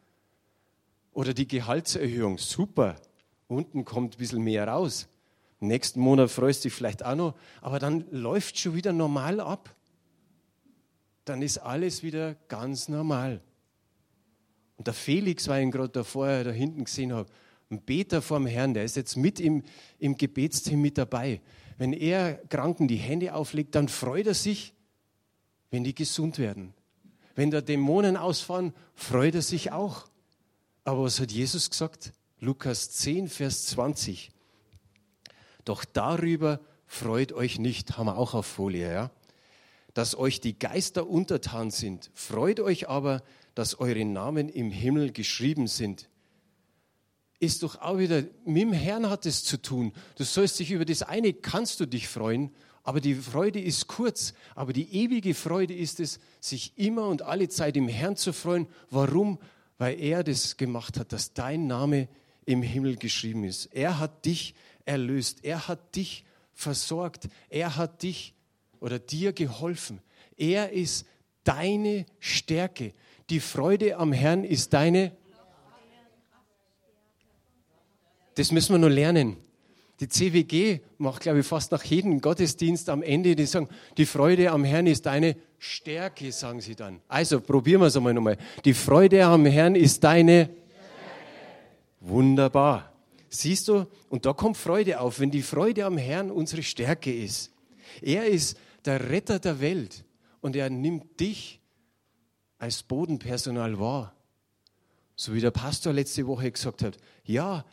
Oder 1.13 1.35
die 1.35 1.49
Gehaltserhöhung. 1.49 2.39
Super. 2.39 2.97
Unten 3.49 3.85
kommt 3.85 4.15
ein 4.15 4.19
bisschen 4.19 4.43
mehr 4.43 4.69
raus. 4.69 5.09
nächsten 5.59 5.99
Monat 5.99 6.31
freust 6.31 6.65
du 6.65 6.69
dich 6.69 6.75
vielleicht 6.75 7.05
auch 7.05 7.17
noch. 7.17 7.35
Aber 7.63 7.81
dann 7.81 8.05
läuft 8.13 8.59
schon 8.59 8.75
wieder 8.75 8.93
normal 8.93 9.41
ab. 9.41 9.75
Dann 11.25 11.43
ist 11.43 11.59
alles 11.59 12.05
wieder 12.05 12.35
ganz 12.47 12.89
normal. 12.89 13.41
Und 14.77 14.87
der 14.87 14.95
Felix, 14.95 15.49
weil 15.49 15.63
ich 15.63 15.67
ihn 15.67 15.71
gerade 15.73 15.89
da 15.89 16.05
vorher 16.05 16.45
da 16.45 16.51
hinten 16.53 16.85
gesehen 16.85 17.13
habe, 17.13 17.29
ein 17.71 17.81
Beter 17.81 18.23
vom 18.23 18.47
Herrn, 18.47 18.75
der 18.75 18.85
ist 18.85 18.95
jetzt 18.95 19.17
mit 19.17 19.41
im, 19.41 19.65
im 19.99 20.17
Gebetsteam 20.17 20.81
mit 20.81 20.97
dabei. 20.97 21.41
Wenn 21.79 21.93
er 21.93 22.35
Kranken 22.49 22.89
die 22.89 22.97
Hände 22.97 23.35
auflegt, 23.35 23.75
dann 23.75 23.89
freut 23.89 24.27
er 24.27 24.35
sich, 24.35 24.75
wenn 25.71 25.85
die 25.85 25.95
gesund 25.95 26.39
werden. 26.39 26.73
Wenn 27.35 27.51
da 27.51 27.61
Dämonen 27.61 28.17
ausfahren, 28.17 28.73
freut 28.95 29.35
er 29.35 29.43
sich 29.43 29.73
auch. 29.73 30.09
Aber 30.85 31.03
was 31.03 31.21
hat 31.21 31.33
Jesus 31.33 31.69
gesagt? 31.69 32.13
Lukas 32.41 32.91
10, 32.93 33.29
Vers 33.29 33.67
20. 33.67 34.31
Doch 35.65 35.85
darüber 35.85 36.61
freut 36.87 37.33
euch 37.33 37.59
nicht, 37.59 37.99
haben 37.99 38.07
wir 38.07 38.17
auch 38.17 38.35
auf 38.35 38.47
Folie, 38.47 38.93
ja? 38.93 39.11
Dass 39.93 40.17
euch 40.17 40.41
die 40.41 40.59
Geister 40.59 41.07
untertan 41.07 41.71
sind. 41.71 42.11
Freut 42.15 42.61
euch 42.61 42.89
aber, 42.89 43.23
dass 43.55 43.81
eure 43.81 44.05
Namen 44.05 44.49
im 44.49 44.71
Himmel 44.71 45.13
geschrieben 45.13 45.67
sind 45.67 46.09
ist 47.39 47.63
doch 47.63 47.81
auch 47.81 47.99
wieder, 47.99 48.23
mit 48.45 48.63
dem 48.63 48.73
Herrn 48.73 49.11
hat 49.11 49.27
es 49.27 49.45
zu 49.45 49.61
tun. 49.61 49.93
Du 50.17 50.25
sollst 50.25 50.59
dich 50.59 50.71
über 50.71 50.85
das 50.85 51.03
eine, 51.03 51.33
kannst 51.33 51.81
du 51.81 51.87
dich 51.87 52.09
freuen, 52.09 52.51
aber 52.87 53.01
die 53.01 53.17
Freude 53.17 53.61
ist 53.61 53.89
kurz. 53.89 54.33
Aber 54.55 54.73
die 54.73 54.95
ewige 54.95 55.35
Freude 55.35 55.75
ist 55.75 55.99
es, 55.99 56.21
sich 56.41 56.73
immer 56.77 57.09
und 57.09 57.23
alle 57.23 57.49
Zeit 57.49 57.77
im 57.77 57.89
Herrn 57.89 58.17
zu 58.17 58.33
freuen. 58.33 58.69
Warum? 58.91 59.39
Weil 59.77 60.01
er 60.01 60.23
das 60.23 60.57
gemacht 60.57 60.97
hat, 60.97 61.13
dass 61.13 61.35
dein 61.35 61.67
Name 61.67 62.09
im 62.45 62.63
Himmel 62.63 62.95
geschrieben 62.97 63.43
ist. 63.43 63.67
Er 63.75 63.99
hat 63.99 64.25
dich 64.25 64.55
erlöst. 64.85 65.45
Er 65.45 65.67
hat 65.67 65.97
dich 65.97 66.25
versorgt. 66.55 67.29
Er 67.49 67.77
hat 67.77 68.05
dich 68.05 68.35
oder 68.79 69.01
dir 69.01 69.33
geholfen. 69.33 70.01
Er 70.37 70.71
ist 70.71 71.07
deine 71.43 72.07
Stärke. 72.21 72.95
Die 73.31 73.41
Freude 73.41 73.97
am 73.97 74.13
Herrn 74.13 74.45
ist 74.45 74.73
deine 74.73 75.11
Das 78.37 78.53
müssen 78.53 78.73
wir 78.75 78.79
nur 78.79 78.91
lernen. 78.91 79.37
Die 80.01 80.09
CWG 80.09 80.81
macht, 80.99 81.23
glaube 81.23 81.41
ich, 81.41 81.47
fast 81.47 81.73
nach 81.73 81.83
jedem 81.83 82.21
Gottesdienst 82.21 82.89
am 82.91 83.03
Ende, 83.03 83.35
die 83.35 83.47
sagen, 83.47 83.69
die 83.97 84.07
Freude 84.07 84.51
am 84.51 84.63
Herrn 84.63 84.87
ist 84.87 85.07
deine 85.07 85.37
Stärke, 85.59 86.31
sagen 86.33 86.61
sie 86.61 86.75
dann. 86.75 87.01
Also 87.09 87.41
probieren 87.41 87.81
wir 87.81 87.87
es 87.87 87.97
einmal 87.97 88.13
nochmal. 88.13 88.37
Die 88.65 88.75
Freude 88.75 89.25
am 89.25 89.47
Herrn 89.47 89.75
ist 89.75 90.05
deine 90.05 90.45
Stärke. 90.45 90.67
Wunderbar. 92.01 92.93
Siehst 93.29 93.69
du, 93.69 93.87
und 94.09 94.27
da 94.27 94.33
kommt 94.33 94.57
Freude 94.57 95.01
auf, 95.01 95.19
wenn 95.19 95.31
die 95.31 95.43
Freude 95.43 95.87
am 95.87 95.99
Herrn 95.99 96.31
unsere 96.31 96.63
Stärke 96.63 97.13
ist. 97.13 97.51
Er 98.01 98.27
ist 98.27 98.59
der 98.85 99.11
Retter 99.11 99.39
der 99.39 99.61
Welt 99.61 100.05
und 100.41 100.57
er 100.57 100.71
nimmt 100.71 101.19
dich 101.19 101.61
als 102.59 102.83
Bodenpersonal 102.83 103.79
wahr. 103.81 104.15
So 105.17 105.35
wie 105.35 105.41
der 105.41 105.51
Pastor 105.51 105.93
letzte 105.93 106.27
Woche 106.27 106.51
gesagt 106.53 106.83
hat, 106.83 106.99
ja, 107.25 107.65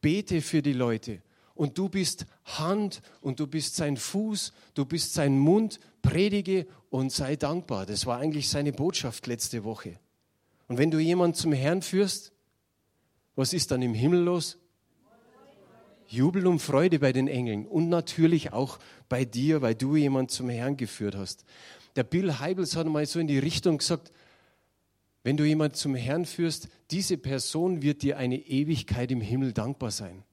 bete 0.00 0.40
für 0.42 0.62
die 0.62 0.72
Leute. 0.72 1.22
Und 1.54 1.76
du 1.76 1.88
bist 1.88 2.26
Hand 2.44 3.02
und 3.20 3.40
du 3.40 3.46
bist 3.46 3.74
sein 3.74 3.96
Fuß, 3.96 4.52
du 4.74 4.84
bist 4.84 5.14
sein 5.14 5.38
Mund, 5.38 5.80
predige 6.02 6.66
und 6.90 7.10
sei 7.10 7.36
dankbar. 7.36 7.84
Das 7.84 8.06
war 8.06 8.18
eigentlich 8.18 8.48
seine 8.48 8.72
Botschaft 8.72 9.26
letzte 9.26 9.64
Woche. 9.64 9.98
Und 10.68 10.78
wenn 10.78 10.90
du 10.90 10.98
jemanden 10.98 11.34
zum 11.34 11.52
Herrn 11.52 11.82
führst, 11.82 12.32
was 13.34 13.52
ist 13.52 13.70
dann 13.70 13.82
im 13.82 13.94
Himmel 13.94 14.20
los? 14.20 14.58
Jubel 16.08 16.46
und 16.46 16.60
Freude 16.60 16.98
bei 17.00 17.12
den 17.12 17.28
Engeln 17.28 17.66
und 17.66 17.88
natürlich 17.88 18.52
auch 18.52 18.78
bei 19.08 19.24
dir, 19.24 19.60
weil 19.60 19.74
du 19.74 19.96
jemanden 19.96 20.30
zum 20.30 20.48
Herrn 20.48 20.76
geführt 20.76 21.14
hast. 21.14 21.44
Der 21.96 22.02
Bill 22.04 22.38
Heibels 22.38 22.76
hat 22.76 22.86
mal 22.86 23.04
so 23.04 23.18
in 23.18 23.26
die 23.26 23.38
Richtung 23.38 23.78
gesagt, 23.78 24.12
wenn 25.22 25.36
du 25.36 25.44
jemanden 25.44 25.74
zum 25.74 25.94
Herrn 25.94 26.24
führst, 26.24 26.68
diese 26.90 27.18
Person 27.18 27.82
wird 27.82 28.02
dir 28.02 28.18
eine 28.18 28.38
Ewigkeit 28.38 29.10
im 29.10 29.20
Himmel 29.20 29.52
dankbar 29.52 29.90
sein. 29.90 30.24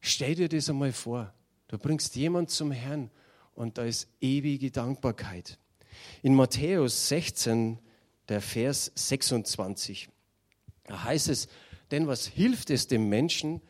Stell 0.00 0.34
dir 0.34 0.48
das 0.48 0.70
einmal 0.70 0.92
vor. 0.92 1.34
Du 1.66 1.76
bringst 1.76 2.16
jemanden 2.16 2.48
zum 2.48 2.70
Herrn 2.70 3.10
und 3.54 3.76
da 3.78 3.84
ist 3.84 4.08
ewige 4.20 4.70
Dankbarkeit. 4.70 5.58
In 6.22 6.34
Matthäus 6.34 7.08
16, 7.08 7.78
der 8.28 8.40
Vers 8.40 8.92
26, 8.94 10.08
da 10.84 11.04
heißt 11.04 11.28
es, 11.28 11.48
denn 11.90 12.06
was 12.06 12.26
hilft 12.26 12.70
es 12.70 12.86
dem 12.86 13.08
Menschen, 13.08 13.60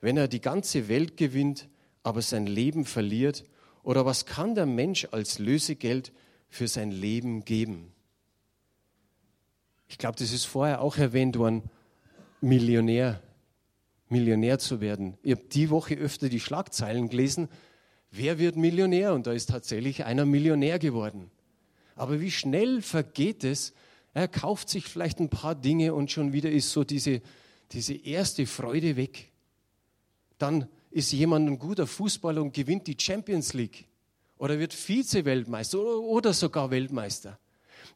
wenn 0.00 0.16
er 0.16 0.28
die 0.28 0.40
ganze 0.40 0.88
Welt 0.88 1.16
gewinnt, 1.16 1.68
aber 2.02 2.22
sein 2.22 2.46
Leben 2.46 2.84
verliert? 2.84 3.44
Oder 3.82 4.04
was 4.06 4.26
kann 4.26 4.54
der 4.54 4.66
Mensch 4.66 5.06
als 5.10 5.38
Lösegeld 5.38 6.12
für 6.48 6.68
sein 6.68 6.90
Leben 6.90 7.44
geben? 7.44 7.92
Ich 9.88 9.98
glaube, 9.98 10.16
das 10.18 10.32
ist 10.32 10.44
vorher 10.44 10.80
auch 10.80 10.96
erwähnt 10.96 11.38
worden. 11.38 11.62
Millionär, 12.40 13.22
Millionär 14.08 14.58
zu 14.58 14.80
werden. 14.80 15.16
Ich 15.22 15.32
habe 15.32 15.44
die 15.52 15.70
Woche 15.70 15.94
öfter 15.94 16.28
die 16.28 16.40
Schlagzeilen 16.40 17.08
gelesen, 17.08 17.48
wer 18.10 18.38
wird 18.38 18.56
Millionär? 18.56 19.14
Und 19.14 19.26
da 19.26 19.32
ist 19.32 19.50
tatsächlich 19.50 20.04
einer 20.04 20.26
Millionär 20.26 20.78
geworden. 20.78 21.30
Aber 21.94 22.20
wie 22.20 22.30
schnell 22.30 22.82
vergeht 22.82 23.44
es? 23.44 23.72
Er 24.12 24.28
kauft 24.28 24.68
sich 24.68 24.84
vielleicht 24.84 25.18
ein 25.18 25.28
paar 25.28 25.54
Dinge 25.54 25.94
und 25.94 26.10
schon 26.10 26.32
wieder 26.32 26.50
ist 26.50 26.70
so 26.70 26.84
diese, 26.84 27.20
diese 27.72 27.94
erste 27.94 28.46
Freude 28.46 28.96
weg. 28.96 29.30
Dann 30.38 30.68
ist 30.90 31.12
jemand 31.12 31.48
ein 31.48 31.58
guter 31.58 31.86
Fußballer 31.86 32.42
und 32.42 32.54
gewinnt 32.54 32.86
die 32.86 32.96
Champions 32.98 33.52
League 33.52 33.86
oder 34.38 34.58
wird 34.58 34.72
Vize-Weltmeister 34.72 35.78
oder 35.78 36.32
sogar 36.32 36.70
Weltmeister. 36.70 37.38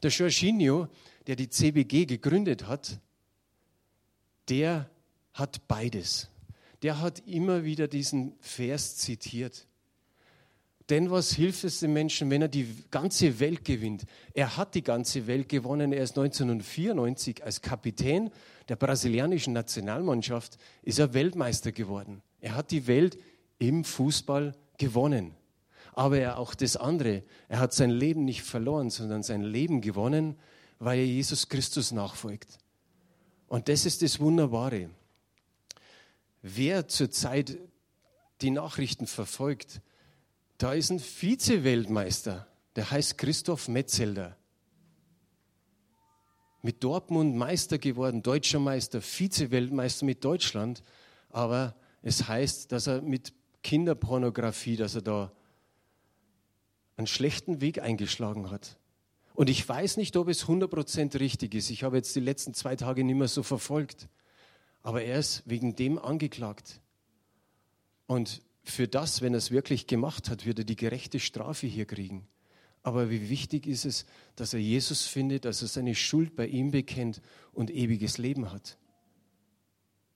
Der 0.03 0.11
Jorginho, 0.11 0.89
der 1.31 1.37
die 1.37 1.49
CBG 1.49 2.07
gegründet 2.07 2.67
hat, 2.67 2.99
der 4.49 4.91
hat 5.33 5.69
beides. 5.69 6.29
Der 6.83 7.01
hat 7.01 7.21
immer 7.25 7.63
wieder 7.63 7.87
diesen 7.87 8.33
Vers 8.41 8.97
zitiert. 8.97 9.69
Denn 10.89 11.09
was 11.09 11.33
hilft 11.33 11.63
es 11.63 11.79
dem 11.79 11.93
Menschen, 11.93 12.31
wenn 12.31 12.43
er 12.43 12.49
die 12.49 12.67
ganze 12.91 13.39
Welt 13.39 13.65
gewinnt? 13.65 14.07
Er 14.35 14.57
hat 14.57 14.75
die 14.75 14.83
ganze 14.83 15.29
Welt 15.29 15.49
gewonnen. 15.49 15.93
Er 15.93 16.03
ist 16.03 16.19
1994 16.19 17.45
als 17.45 17.63
Kapitän 17.63 18.33
der 18.69 18.75
brasilianischen 18.75 19.53
Nationalmannschaft 19.53 20.59
ist 20.83 20.99
er 20.99 21.15
Weltmeister 21.15 21.71
geworden. 21.71 22.23
Er 22.41 22.57
hat 22.57 22.73
die 22.73 22.89
Welt 22.89 23.17
im 23.61 23.85
Fußball 23.85 24.57
gewonnen. 24.79 25.37
Aber 25.93 26.19
er 26.19 26.41
auch 26.41 26.57
das 26.57 26.77
andere. 26.77 27.23
Er 27.47 27.61
hat 27.61 27.73
sein 27.73 27.91
Leben 27.91 28.25
nicht 28.25 28.43
verloren, 28.43 28.91
sondern 28.91 29.23
sein 29.23 29.43
Leben 29.43 29.81
gewonnen, 29.81 30.35
weil 30.81 30.99
er 30.99 31.07
Jesus 31.07 31.49
Christus 31.49 31.93
nachfolgt. 31.93 32.59
Und 33.47 33.69
das 33.69 33.87
ist 33.87 34.03
das 34.03 34.19
Wunderbare. 34.19 34.91
Wer 36.43 36.89
zurzeit 36.89 37.59
die 38.41 38.51
Nachrichten 38.51 39.07
verfolgt, 39.07 39.83
da 40.57 40.73
ist 40.73 40.91
ein 40.91 40.99
Vize-Weltmeister, 40.99 42.47
der 42.77 42.91
heißt 42.91 43.19
Christoph 43.19 43.69
Metzelder. 43.69 44.37
Mit 46.63 46.83
Dortmund 46.83 47.37
Meister 47.37 47.79
geworden, 47.79 48.23
deutscher 48.23 48.59
Meister, 48.59 49.01
Vize-Weltmeister 49.01 50.07
mit 50.07 50.25
Deutschland. 50.25 50.83
Aber 51.31 51.75
es 52.03 52.29
heißt, 52.29 52.73
dass 52.73 52.87
er 52.87 53.03
mit 53.03 53.33
Kinderpornografie, 53.63 54.77
dass 54.77 54.95
er 54.95 55.03
da 55.03 55.33
einen 56.97 57.07
schlechten 57.07 57.61
Weg 57.61 57.81
eingeschlagen 57.83 58.51
hat. 58.51 58.80
Und 59.41 59.49
ich 59.49 59.67
weiß 59.67 59.97
nicht, 59.97 60.19
ob 60.19 60.29
es 60.29 60.45
100% 60.45 61.19
richtig 61.19 61.55
ist. 61.55 61.71
Ich 61.71 61.83
habe 61.83 61.97
jetzt 61.97 62.15
die 62.15 62.21
letzten 62.21 62.53
zwei 62.53 62.77
Tage 62.77 63.05
nicht 63.05 63.17
mehr 63.17 63.27
so 63.27 63.43
verfolgt. 63.43 64.07
Aber 64.83 65.03
er 65.03 65.19
ist 65.19 65.45
wegen 65.47 65.75
dem 65.75 65.99
angeklagt. 65.99 66.83
Und 68.07 68.43
für 68.65 68.87
das, 68.87 69.23
wenn 69.23 69.33
er 69.33 69.39
es 69.39 69.51
wirklich 69.51 69.87
gemacht 69.87 70.29
hat, 70.29 70.45
wird 70.45 70.59
er 70.59 70.65
die 70.67 70.77
gerechte 70.77 71.19
Strafe 71.19 71.67
hier 71.67 71.87
kriegen. 71.87 72.29
Aber 72.83 73.09
wie 73.09 73.31
wichtig 73.31 73.67
ist 73.67 73.87
es, 73.87 74.05
dass 74.37 74.53
er 74.53 74.61
Jesus 74.61 75.07
findet, 75.07 75.47
dass 75.47 75.63
er 75.63 75.69
seine 75.69 75.95
Schuld 75.95 76.37
bei 76.37 76.47
ihm 76.47 76.71
bekennt 76.71 77.23
und 77.55 77.71
ewiges 77.71 78.19
Leben 78.19 78.53
hat. 78.53 78.77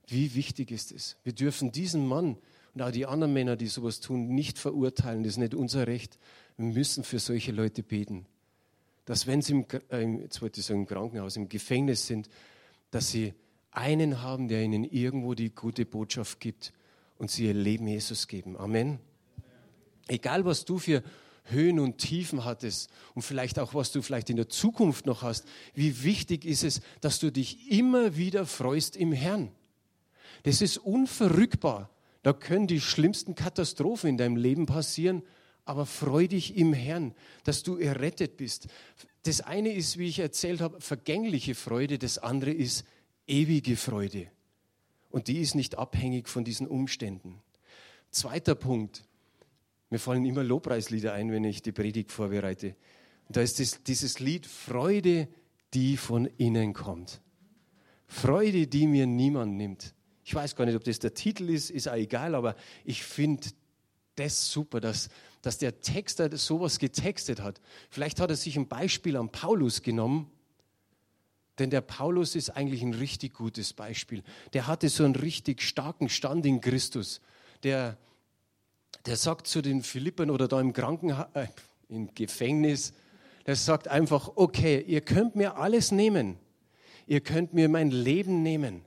Wie 0.06 0.34
wichtig 0.34 0.70
ist 0.70 0.92
es? 0.92 1.16
Wir 1.24 1.32
dürfen 1.32 1.72
diesen 1.72 2.06
Mann 2.06 2.36
und 2.74 2.82
auch 2.82 2.90
die 2.90 3.06
anderen 3.06 3.32
Männer, 3.32 3.56
die 3.56 3.68
sowas 3.68 4.00
tun, 4.00 4.34
nicht 4.34 4.58
verurteilen. 4.58 5.22
Das 5.22 5.32
ist 5.32 5.38
nicht 5.38 5.54
unser 5.54 5.86
Recht. 5.86 6.18
Wir 6.58 6.66
müssen 6.66 7.04
für 7.04 7.18
solche 7.18 7.52
Leute 7.52 7.82
beten. 7.82 8.26
Dass 9.04 9.26
wenn 9.26 9.42
sie 9.42 9.52
im, 9.52 9.66
äh, 9.90 10.22
jetzt 10.22 10.40
wollte 10.40 10.60
ich 10.60 10.66
sagen, 10.66 10.80
im 10.80 10.86
Krankenhaus, 10.86 11.36
im 11.36 11.48
Gefängnis 11.48 12.06
sind, 12.06 12.28
dass 12.90 13.10
sie 13.10 13.34
einen 13.70 14.22
haben, 14.22 14.48
der 14.48 14.62
ihnen 14.62 14.84
irgendwo 14.84 15.34
die 15.34 15.50
gute 15.50 15.84
Botschaft 15.84 16.40
gibt 16.40 16.72
und 17.18 17.30
sie 17.30 17.46
ihr 17.46 17.54
Leben 17.54 17.86
Jesus 17.86 18.28
geben. 18.28 18.56
Amen. 18.56 18.98
Egal, 20.06 20.44
was 20.44 20.64
du 20.64 20.78
für 20.78 21.02
Höhen 21.44 21.78
und 21.78 21.98
Tiefen 21.98 22.44
hattest 22.44 22.90
und 23.14 23.22
vielleicht 23.22 23.58
auch, 23.58 23.74
was 23.74 23.92
du 23.92 24.00
vielleicht 24.00 24.30
in 24.30 24.36
der 24.36 24.48
Zukunft 24.48 25.06
noch 25.06 25.22
hast, 25.22 25.46
wie 25.74 26.02
wichtig 26.02 26.44
ist 26.44 26.64
es, 26.64 26.80
dass 27.00 27.18
du 27.18 27.30
dich 27.30 27.70
immer 27.70 28.16
wieder 28.16 28.46
freust 28.46 28.96
im 28.96 29.12
Herrn. 29.12 29.50
Das 30.44 30.62
ist 30.62 30.78
unverrückbar. 30.78 31.90
Da 32.22 32.32
können 32.32 32.66
die 32.66 32.80
schlimmsten 32.80 33.34
Katastrophen 33.34 34.10
in 34.10 34.16
deinem 34.16 34.36
Leben 34.36 34.66
passieren, 34.66 35.22
aber 35.64 35.86
freu 35.86 36.28
dich 36.28 36.56
im 36.56 36.72
Herrn, 36.72 37.14
dass 37.44 37.62
du 37.62 37.76
errettet 37.76 38.36
bist. 38.36 38.68
Das 39.22 39.40
eine 39.40 39.72
ist, 39.72 39.98
wie 39.98 40.08
ich 40.08 40.18
erzählt 40.18 40.60
habe, 40.60 40.80
vergängliche 40.80 41.54
Freude, 41.54 41.98
das 41.98 42.18
andere 42.18 42.50
ist 42.50 42.84
ewige 43.26 43.76
Freude. 43.76 44.28
Und 45.10 45.28
die 45.28 45.40
ist 45.40 45.54
nicht 45.54 45.78
abhängig 45.78 46.28
von 46.28 46.44
diesen 46.44 46.66
Umständen. 46.66 47.40
Zweiter 48.10 48.54
Punkt. 48.54 49.04
Mir 49.90 49.98
fallen 49.98 50.24
immer 50.24 50.42
Lobpreislieder 50.42 51.12
ein, 51.12 51.30
wenn 51.30 51.44
ich 51.44 51.62
die 51.62 51.72
Predigt 51.72 52.12
vorbereite. 52.12 52.76
Und 53.28 53.36
da 53.36 53.40
ist 53.40 53.60
das, 53.60 53.82
dieses 53.84 54.20
Lied 54.20 54.46
Freude, 54.46 55.28
die 55.72 55.96
von 55.96 56.26
innen 56.26 56.72
kommt. 56.72 57.20
Freude, 58.06 58.66
die 58.66 58.86
mir 58.86 59.06
niemand 59.06 59.54
nimmt. 59.54 59.94
Ich 60.24 60.34
weiß 60.34 60.56
gar 60.56 60.66
nicht, 60.66 60.76
ob 60.76 60.84
das 60.84 60.98
der 60.98 61.14
Titel 61.14 61.48
ist, 61.48 61.70
ist 61.70 61.88
auch 61.88 61.94
egal, 61.94 62.34
aber 62.34 62.56
ich 62.84 63.02
finde 63.02 63.48
das 64.16 64.50
super, 64.50 64.80
dass, 64.80 65.08
dass 65.46 65.58
der 65.58 65.80
Texter 65.80 66.34
sowas 66.36 66.78
getextet 66.78 67.40
hat. 67.40 67.60
Vielleicht 67.90 68.20
hat 68.20 68.30
er 68.30 68.36
sich 68.36 68.56
ein 68.56 68.68
Beispiel 68.68 69.16
an 69.16 69.30
Paulus 69.30 69.82
genommen 69.82 70.30
denn 71.58 71.70
der 71.70 71.82
Paulus 71.82 72.34
ist 72.34 72.50
eigentlich 72.50 72.82
ein 72.82 72.94
richtig 72.94 73.34
gutes 73.34 73.72
Beispiel. 73.72 74.22
Der 74.52 74.66
hatte 74.66 74.88
so 74.88 75.04
einen 75.04 75.14
richtig 75.14 75.62
starken 75.62 76.08
Stand 76.08 76.46
in 76.46 76.60
Christus. 76.60 77.20
Der, 77.62 77.96
der 79.06 79.16
sagt 79.16 79.46
zu 79.46 79.62
den 79.62 79.82
Philippern 79.82 80.30
oder 80.30 80.48
da 80.48 80.60
im 80.60 80.72
Krankenhaus, 80.72 81.26
äh, 81.34 81.46
im 81.88 82.12
Gefängnis, 82.14 82.92
der 83.46 83.56
sagt 83.56 83.88
einfach, 83.88 84.32
okay, 84.34 84.82
ihr 84.86 85.00
könnt 85.00 85.36
mir 85.36 85.56
alles 85.56 85.92
nehmen. 85.92 86.38
Ihr 87.06 87.20
könnt 87.20 87.52
mir 87.52 87.68
mein 87.68 87.90
Leben 87.90 88.42
nehmen, 88.42 88.82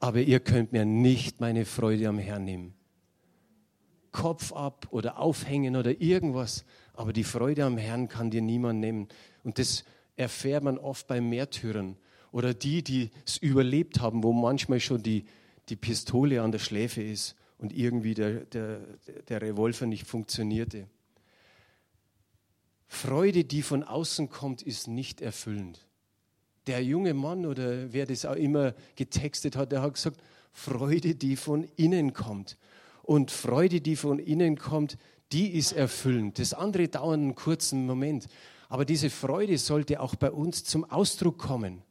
aber 0.00 0.20
ihr 0.20 0.40
könnt 0.40 0.72
mir 0.72 0.84
nicht 0.84 1.40
meine 1.40 1.64
Freude 1.64 2.08
am 2.08 2.18
Herrn 2.18 2.44
nehmen. 2.44 2.74
Kopf 4.12 4.52
ab 4.52 4.86
oder 4.90 5.18
aufhängen 5.18 5.76
oder 5.76 6.00
irgendwas, 6.00 6.64
aber 6.94 7.12
die 7.12 7.24
Freude 7.24 7.64
am 7.64 7.78
Herrn 7.78 8.08
kann 8.08 8.30
dir 8.30 8.42
niemand 8.42 8.80
nehmen. 8.80 9.08
Und 9.42 9.58
das 9.58 9.84
erfährt 10.16 10.62
man 10.62 10.78
oft 10.78 11.06
bei 11.06 11.20
Märtyrern 11.20 11.96
oder 12.30 12.54
die, 12.54 12.82
die 12.82 13.10
es 13.26 13.38
überlebt 13.38 14.00
haben, 14.00 14.22
wo 14.22 14.32
manchmal 14.32 14.80
schon 14.80 15.02
die, 15.02 15.24
die 15.68 15.76
Pistole 15.76 16.42
an 16.42 16.52
der 16.52 16.58
Schläfe 16.58 17.02
ist 17.02 17.34
und 17.58 17.72
irgendwie 17.72 18.14
der, 18.14 18.44
der, 18.46 18.80
der 19.28 19.42
Revolver 19.42 19.86
nicht 19.86 20.06
funktionierte. 20.06 20.86
Freude, 22.88 23.44
die 23.44 23.62
von 23.62 23.82
außen 23.82 24.28
kommt, 24.28 24.62
ist 24.62 24.88
nicht 24.88 25.22
erfüllend. 25.22 25.86
Der 26.66 26.84
junge 26.84 27.14
Mann 27.14 27.46
oder 27.46 27.92
wer 27.92 28.06
das 28.06 28.26
auch 28.26 28.36
immer 28.36 28.74
getextet 28.96 29.56
hat, 29.56 29.72
der 29.72 29.82
hat 29.82 29.94
gesagt, 29.94 30.20
Freude, 30.52 31.14
die 31.14 31.36
von 31.36 31.64
innen 31.76 32.12
kommt. 32.12 32.58
Und 33.02 33.30
Freude, 33.30 33.80
die 33.80 33.96
von 33.96 34.18
innen 34.18 34.56
kommt, 34.56 34.96
die 35.32 35.48
ist 35.48 35.72
erfüllend. 35.72 36.38
Das 36.38 36.54
andere 36.54 36.88
dauert 36.88 37.14
einen 37.14 37.34
kurzen 37.34 37.86
Moment. 37.86 38.26
Aber 38.68 38.84
diese 38.84 39.10
Freude 39.10 39.58
sollte 39.58 40.00
auch 40.00 40.14
bei 40.14 40.30
uns 40.30 40.64
zum 40.64 40.84
Ausdruck 40.84 41.38
kommen. 41.38 41.82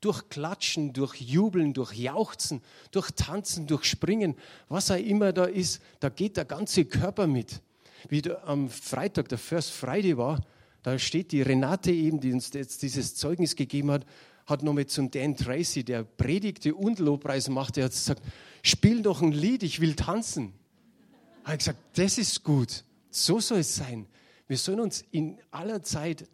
Durch 0.00 0.28
Klatschen, 0.28 0.92
durch 0.92 1.14
Jubeln, 1.20 1.72
durch 1.72 1.92
Jauchzen, 1.94 2.60
durch 2.90 3.10
Tanzen, 3.12 3.66
durch 3.66 3.84
Springen, 3.84 4.34
was 4.68 4.90
auch 4.90 4.96
immer 4.96 5.32
da 5.32 5.44
ist, 5.44 5.80
da 6.00 6.08
geht 6.08 6.36
der 6.36 6.44
ganze 6.44 6.84
Körper 6.84 7.26
mit. 7.26 7.62
Wie 8.08 8.22
am 8.44 8.68
Freitag, 8.68 9.28
der 9.28 9.38
First 9.38 9.70
Friday 9.70 10.16
war, 10.16 10.44
da 10.82 10.98
steht 10.98 11.32
die 11.32 11.40
Renate 11.40 11.90
eben, 11.90 12.20
die 12.20 12.32
uns 12.32 12.52
jetzt 12.52 12.82
dieses 12.82 13.14
Zeugnis 13.14 13.56
gegeben 13.56 13.90
hat, 13.90 14.04
hat 14.46 14.62
nochmal 14.62 14.86
zum 14.86 15.10
Dan 15.10 15.36
Tracy, 15.36 15.84
der 15.84 16.04
predigte 16.04 16.74
und 16.74 16.98
Lobpreis 16.98 17.48
machte, 17.48 17.82
hat 17.82 17.92
gesagt, 17.92 18.22
spiel 18.64 19.02
doch 19.02 19.22
ein 19.22 19.32
Lied, 19.32 19.62
ich 19.62 19.80
will 19.80 19.94
tanzen. 19.94 20.54
Er 21.44 21.52
hat 21.52 21.58
gesagt, 21.58 21.78
das 21.94 22.18
ist 22.18 22.42
gut, 22.42 22.84
so 23.10 23.38
soll 23.38 23.58
es 23.58 23.76
sein. 23.76 24.06
Wir 24.48 24.56
sollen 24.56 24.80
uns 24.80 25.04
in 25.10 25.38
aller 25.50 25.82
Zeit 25.82 26.26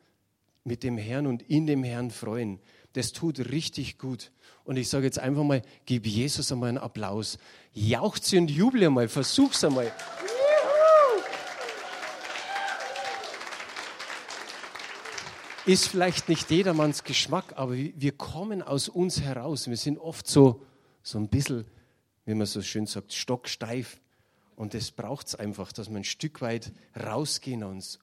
mit 0.64 0.82
dem 0.82 0.96
Herrn 0.96 1.26
und 1.26 1.42
in 1.42 1.66
dem 1.66 1.84
Herrn 1.84 2.10
freuen. 2.10 2.60
Das 2.92 3.12
tut 3.12 3.38
richtig 3.50 3.98
gut. 3.98 4.30
Und 4.64 4.76
ich 4.76 4.88
sage 4.88 5.04
jetzt 5.04 5.18
einfach 5.18 5.42
mal, 5.42 5.62
gib 5.86 6.06
Jesus 6.06 6.50
einmal 6.52 6.70
einen 6.70 6.78
Applaus. 6.78 7.38
Jauchze 7.72 8.38
und 8.38 8.50
juble 8.50 8.86
einmal, 8.86 9.08
versuch's 9.08 9.64
einmal. 9.64 9.92
Ist 15.66 15.88
vielleicht 15.88 16.28
nicht 16.28 16.50
jedermanns 16.50 17.04
Geschmack, 17.04 17.54
aber 17.56 17.74
wir 17.74 18.12
kommen 18.12 18.62
aus 18.62 18.88
uns 18.88 19.20
heraus. 19.20 19.68
Wir 19.68 19.76
sind 19.76 19.98
oft 19.98 20.26
so, 20.26 20.64
so 21.02 21.18
ein 21.18 21.28
bisschen, 21.28 21.64
wie 22.24 22.34
man 22.34 22.46
so 22.46 22.62
schön 22.62 22.86
sagt, 22.86 23.12
stocksteif. 23.12 24.00
Und 24.56 24.74
das 24.74 24.90
braucht 24.90 25.28
es 25.28 25.34
einfach, 25.34 25.72
dass 25.72 25.88
wir 25.88 25.96
ein 25.96 26.04
Stück 26.04 26.42
weit 26.42 26.72
rausgehen 26.94 27.62
aus, 27.62 27.98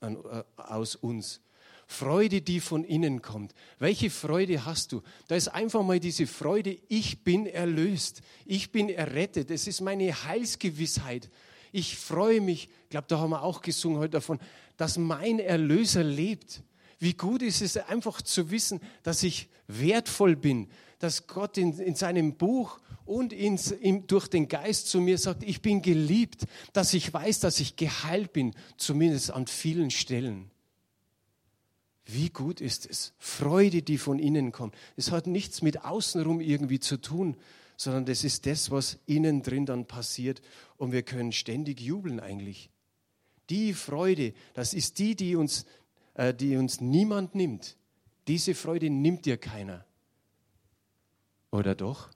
aus 0.55 0.95
uns. 0.95 1.41
Freude, 1.89 2.41
die 2.41 2.59
von 2.59 2.83
innen 2.83 3.21
kommt. 3.21 3.53
Welche 3.79 4.09
Freude 4.09 4.65
hast 4.65 4.91
du? 4.91 5.01
Da 5.29 5.35
ist 5.35 5.47
einfach 5.47 5.83
mal 5.83 6.01
diese 6.01 6.27
Freude, 6.27 6.77
ich 6.89 7.23
bin 7.23 7.45
erlöst, 7.45 8.21
ich 8.45 8.73
bin 8.73 8.89
errettet, 8.89 9.49
es 9.51 9.67
ist 9.67 9.79
meine 9.79 10.11
Heilsgewissheit. 10.25 11.29
Ich 11.71 11.95
freue 11.95 12.41
mich, 12.41 12.69
ich 12.83 12.89
glaube, 12.89 13.07
da 13.07 13.19
haben 13.19 13.29
wir 13.29 13.41
auch 13.41 13.61
gesungen 13.61 13.99
heute 13.99 14.11
davon, 14.11 14.39
dass 14.75 14.97
mein 14.97 15.39
Erlöser 15.39 16.03
lebt. 16.03 16.61
Wie 16.99 17.13
gut 17.13 17.41
ist 17.41 17.61
es 17.61 17.77
einfach 17.77 18.21
zu 18.21 18.51
wissen, 18.51 18.81
dass 19.03 19.23
ich 19.23 19.47
wertvoll 19.67 20.35
bin, 20.35 20.69
dass 20.99 21.27
Gott 21.27 21.57
in, 21.57 21.77
in 21.79 21.95
seinem 21.95 22.35
Buch 22.35 22.79
und 23.07 23.33
ins, 23.33 23.71
in, 23.71 24.07
durch 24.07 24.27
den 24.27 24.47
Geist 24.47 24.87
zu 24.89 24.99
mir 24.99 25.17
sagt, 25.17 25.43
ich 25.43 25.61
bin 25.61 25.81
geliebt, 25.81 26.45
dass 26.73 26.93
ich 26.93 27.13
weiß, 27.13 27.39
dass 27.39 27.59
ich 27.59 27.75
geheilt 27.75 28.33
bin, 28.33 28.53
zumindest 28.77 29.31
an 29.31 29.47
vielen 29.47 29.91
Stellen. 29.91 30.51
Wie 32.05 32.29
gut 32.29 32.61
ist 32.61 32.89
es? 32.89 33.13
Freude, 33.19 33.81
die 33.81 33.97
von 33.97 34.17
innen 34.17 34.51
kommt. 34.51 34.75
Es 34.95 35.11
hat 35.11 35.27
nichts 35.27 35.61
mit 35.61 35.83
außenrum 35.83 36.39
irgendwie 36.39 36.79
zu 36.79 36.97
tun, 36.97 37.35
sondern 37.75 38.05
das 38.05 38.23
ist 38.23 38.45
das, 38.45 38.71
was 38.71 38.97
innen 39.05 39.43
drin 39.43 39.65
dann 39.65 39.85
passiert. 39.85 40.41
Und 40.77 40.93
wir 40.93 41.03
können 41.03 41.33
ständig 41.33 41.81
jubeln 41.81 42.19
eigentlich. 42.19 42.69
Die 43.49 43.73
Freude, 43.73 44.33
das 44.53 44.73
ist 44.73 44.99
die, 44.99 45.15
die 45.15 45.35
uns, 45.35 45.65
äh, 46.13 46.33
die 46.33 46.55
uns 46.55 46.81
niemand 46.81 47.35
nimmt. 47.35 47.75
Diese 48.27 48.55
Freude 48.55 48.89
nimmt 48.89 49.25
dir 49.25 49.37
keiner. 49.37 49.85
Oder 51.51 51.75
doch? 51.75 52.09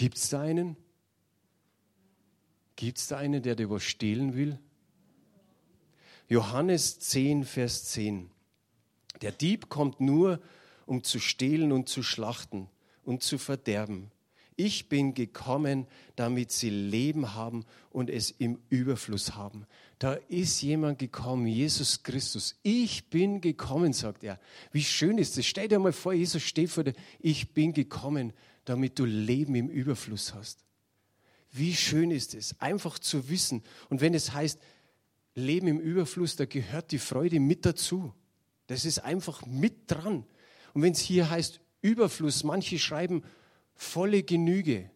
Gibt 0.00 0.16
es 0.16 0.30
da 0.30 0.40
einen? 0.40 0.78
Gibt 2.74 2.96
es 2.96 3.08
da 3.08 3.18
einen, 3.18 3.42
der 3.42 3.54
dir 3.54 3.68
was 3.68 3.82
stehlen 3.82 4.34
will? 4.34 4.58
Johannes 6.26 7.00
10, 7.00 7.44
Vers 7.44 7.84
10. 7.90 8.30
Der 9.20 9.30
Dieb 9.30 9.68
kommt 9.68 10.00
nur, 10.00 10.40
um 10.86 11.04
zu 11.04 11.18
stehlen 11.18 11.70
und 11.70 11.90
zu 11.90 12.02
schlachten 12.02 12.70
und 13.04 13.22
zu 13.22 13.36
verderben. 13.36 14.10
Ich 14.56 14.88
bin 14.88 15.12
gekommen, 15.12 15.86
damit 16.16 16.50
sie 16.50 16.70
Leben 16.70 17.34
haben 17.34 17.66
und 17.90 18.08
es 18.08 18.30
im 18.30 18.58
Überfluss 18.70 19.34
haben. 19.34 19.66
Da 19.98 20.14
ist 20.28 20.62
jemand 20.62 20.98
gekommen, 20.98 21.46
Jesus 21.46 22.02
Christus. 22.02 22.58
Ich 22.62 23.10
bin 23.10 23.42
gekommen, 23.42 23.92
sagt 23.92 24.24
er. 24.24 24.40
Wie 24.72 24.82
schön 24.82 25.18
ist 25.18 25.36
es. 25.36 25.44
Stell 25.44 25.68
dir 25.68 25.78
mal 25.78 25.92
vor, 25.92 26.14
Jesus 26.14 26.42
steht 26.42 26.70
vor 26.70 26.84
dir. 26.84 26.94
Ich 27.20 27.52
bin 27.52 27.74
gekommen, 27.74 28.32
damit 28.70 29.00
du 29.00 29.04
Leben 29.04 29.56
im 29.56 29.68
Überfluss 29.68 30.32
hast. 30.32 30.64
Wie 31.50 31.74
schön 31.74 32.12
ist 32.12 32.36
es, 32.36 32.54
einfach 32.60 33.00
zu 33.00 33.28
wissen. 33.28 33.64
Und 33.88 34.00
wenn 34.00 34.14
es 34.14 34.32
heißt, 34.32 34.60
Leben 35.34 35.66
im 35.66 35.80
Überfluss, 35.80 36.36
da 36.36 36.44
gehört 36.44 36.92
die 36.92 37.00
Freude 37.00 37.40
mit 37.40 37.66
dazu. 37.66 38.14
Das 38.68 38.84
ist 38.84 39.00
einfach 39.00 39.44
mit 39.44 39.90
dran. 39.90 40.24
Und 40.72 40.82
wenn 40.82 40.92
es 40.92 41.00
hier 41.00 41.28
heißt 41.28 41.58
Überfluss, 41.82 42.44
manche 42.44 42.78
schreiben 42.78 43.24
volle 43.74 44.22
Genüge. 44.22 44.88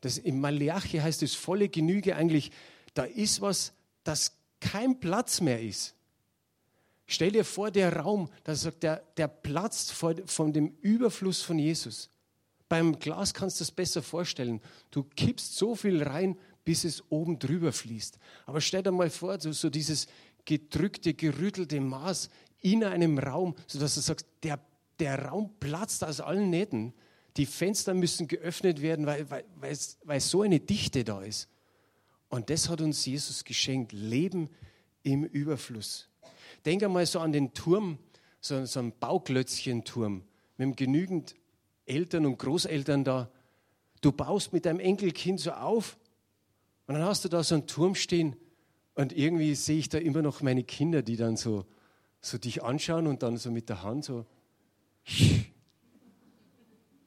Das, 0.00 0.18
Im 0.18 0.40
Malachi 0.40 0.98
heißt 0.98 1.22
es 1.22 1.36
volle 1.36 1.68
Genüge 1.68 2.16
eigentlich, 2.16 2.50
da 2.94 3.04
ist 3.04 3.42
was, 3.42 3.74
das 4.02 4.36
kein 4.58 4.98
Platz 4.98 5.40
mehr 5.40 5.62
ist. 5.62 5.94
Stell 7.06 7.30
dir 7.30 7.44
vor, 7.44 7.70
der 7.70 7.94
Raum, 7.96 8.28
da 8.42 8.56
sagt 8.56 8.82
der, 8.82 9.04
der 9.16 9.28
platzt 9.28 9.92
vor, 9.92 10.16
von 10.26 10.52
dem 10.52 10.74
Überfluss 10.80 11.40
von 11.40 11.60
Jesus. 11.60 12.10
Beim 12.74 12.98
Glas 12.98 13.32
kannst 13.32 13.60
du 13.60 13.62
es 13.62 13.70
besser 13.70 14.02
vorstellen. 14.02 14.60
Du 14.90 15.04
kippst 15.04 15.56
so 15.56 15.76
viel 15.76 16.02
rein, 16.02 16.36
bis 16.64 16.82
es 16.82 17.04
oben 17.08 17.38
drüber 17.38 17.70
fließt. 17.70 18.18
Aber 18.46 18.60
stell 18.60 18.82
dir 18.82 18.90
mal 18.90 19.10
vor, 19.10 19.40
so, 19.40 19.52
so 19.52 19.70
dieses 19.70 20.08
gedrückte, 20.44 21.14
gerüttelte 21.14 21.80
Maß 21.80 22.30
in 22.62 22.82
einem 22.82 23.20
Raum, 23.20 23.54
sodass 23.68 23.94
du 23.94 24.00
sagst, 24.00 24.26
der, 24.42 24.58
der 24.98 25.26
Raum 25.26 25.52
platzt 25.60 26.02
aus 26.02 26.20
allen 26.20 26.50
Nähten. 26.50 26.94
Die 27.36 27.46
Fenster 27.46 27.94
müssen 27.94 28.26
geöffnet 28.26 28.82
werden, 28.82 29.06
weil, 29.06 29.30
weil, 29.30 29.44
weil, 29.54 29.78
weil 30.02 30.18
so 30.20 30.42
eine 30.42 30.58
Dichte 30.58 31.04
da 31.04 31.22
ist. 31.22 31.48
Und 32.28 32.50
das 32.50 32.68
hat 32.68 32.80
uns 32.80 33.06
Jesus 33.06 33.44
geschenkt, 33.44 33.92
Leben 33.92 34.50
im 35.04 35.22
Überfluss. 35.22 36.08
Denk 36.64 36.82
einmal 36.82 37.06
so 37.06 37.20
an 37.20 37.30
den 37.30 37.54
Turm, 37.54 38.00
so, 38.40 38.66
so 38.66 38.80
ein 38.80 38.92
Bauklötzchenturm, 38.98 40.24
mit 40.56 40.76
genügend 40.76 41.36
Eltern 41.86 42.26
und 42.26 42.38
Großeltern 42.38 43.04
da. 43.04 43.30
Du 44.00 44.12
baust 44.12 44.52
mit 44.52 44.66
deinem 44.66 44.80
Enkelkind 44.80 45.40
so 45.40 45.52
auf 45.52 45.98
und 46.86 46.94
dann 46.94 47.04
hast 47.04 47.24
du 47.24 47.28
da 47.28 47.42
so 47.42 47.54
einen 47.54 47.66
Turm 47.66 47.94
stehen 47.94 48.36
und 48.94 49.12
irgendwie 49.12 49.54
sehe 49.54 49.78
ich 49.78 49.88
da 49.88 49.98
immer 49.98 50.22
noch 50.22 50.42
meine 50.42 50.62
Kinder, 50.62 51.02
die 51.02 51.16
dann 51.16 51.36
so, 51.36 51.64
so 52.20 52.38
dich 52.38 52.62
anschauen 52.62 53.06
und 53.06 53.22
dann 53.22 53.36
so 53.36 53.50
mit 53.50 53.68
der 53.68 53.82
Hand 53.82 54.04
so. 54.04 54.26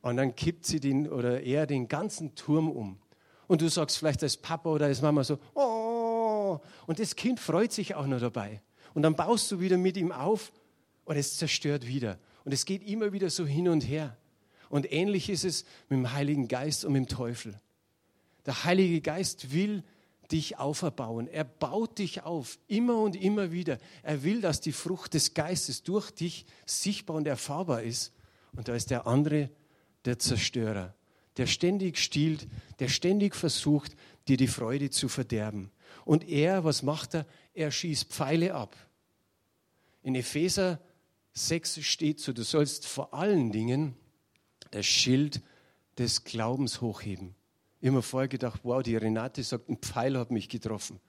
Und 0.01 0.17
dann 0.17 0.35
kippt 0.35 0.65
sie 0.65 0.79
den 0.79 1.09
oder 1.09 1.41
er 1.41 1.67
den 1.67 1.87
ganzen 1.87 2.35
Turm 2.35 2.69
um. 2.69 2.99
Und 3.47 3.61
du 3.61 3.69
sagst 3.69 3.97
vielleicht 3.97 4.23
als 4.23 4.37
Papa 4.37 4.69
oder 4.69 4.85
als 4.85 5.01
Mama 5.01 5.23
so, 5.23 5.39
oh, 5.53 6.59
und 6.85 6.99
das 6.99 7.15
Kind 7.15 7.39
freut 7.39 7.71
sich 7.71 7.95
auch 7.95 8.07
noch 8.07 8.19
dabei. 8.19 8.61
Und 8.93 9.01
dann 9.03 9.15
baust 9.15 9.51
du 9.51 9.59
wieder 9.59 9.77
mit 9.77 9.97
ihm 9.97 10.11
auf 10.11 10.51
und 11.05 11.17
es 11.17 11.37
zerstört 11.37 11.87
wieder. 11.87 12.19
Und 12.45 12.53
es 12.53 12.65
geht 12.65 12.83
immer 12.87 13.13
wieder 13.13 13.29
so 13.29 13.45
hin 13.45 13.67
und 13.69 13.81
her. 13.81 14.17
Und 14.69 14.91
ähnlich 14.91 15.29
ist 15.29 15.45
es 15.45 15.65
mit 15.89 15.99
dem 15.99 16.13
Heiligen 16.13 16.47
Geist 16.47 16.85
und 16.85 16.93
mit 16.93 17.05
dem 17.05 17.07
Teufel. 17.07 17.59
Der 18.45 18.63
Heilige 18.63 19.01
Geist 19.01 19.51
will 19.51 19.83
dich 20.31 20.57
auferbauen. 20.57 21.27
Er 21.27 21.43
baut 21.43 21.99
dich 21.99 22.23
auf, 22.23 22.59
immer 22.67 22.97
und 22.97 23.15
immer 23.15 23.51
wieder. 23.51 23.77
Er 24.03 24.23
will, 24.23 24.41
dass 24.41 24.61
die 24.61 24.71
Frucht 24.71 25.13
des 25.13 25.33
Geistes 25.33 25.83
durch 25.83 26.11
dich 26.11 26.45
sichtbar 26.65 27.15
und 27.15 27.27
erfahrbar 27.27 27.83
ist. 27.83 28.13
Und 28.53 28.67
da 28.67 28.75
ist 28.75 28.89
der 28.89 29.07
andere, 29.07 29.49
der 30.05 30.19
Zerstörer, 30.19 30.95
der 31.37 31.47
ständig 31.47 31.97
stiehlt, 31.97 32.47
der 32.79 32.89
ständig 32.89 33.35
versucht, 33.35 33.95
dir 34.27 34.37
die 34.37 34.47
Freude 34.47 34.89
zu 34.89 35.07
verderben. 35.07 35.71
Und 36.05 36.27
er, 36.27 36.63
was 36.63 36.83
macht 36.83 37.15
er? 37.15 37.25
Er 37.53 37.71
schießt 37.71 38.05
Pfeile 38.09 38.53
ab. 38.53 38.75
In 40.01 40.15
Epheser 40.15 40.79
6 41.33 41.81
steht 41.85 42.19
so, 42.19 42.33
du 42.33 42.43
sollst 42.43 42.87
vor 42.87 43.13
allen 43.13 43.51
Dingen 43.51 43.95
das 44.71 44.85
Schild 44.85 45.41
des 45.97 46.23
Glaubens 46.23 46.81
hochheben. 46.81 47.35
Mir 47.79 48.01
vorher 48.01 48.27
gedacht, 48.27 48.61
wow, 48.63 48.81
die 48.81 48.95
Renate 48.95 49.43
sagt, 49.43 49.69
ein 49.69 49.77
Pfeil 49.77 50.17
hat 50.17 50.31
mich 50.31 50.49
getroffen. 50.49 50.99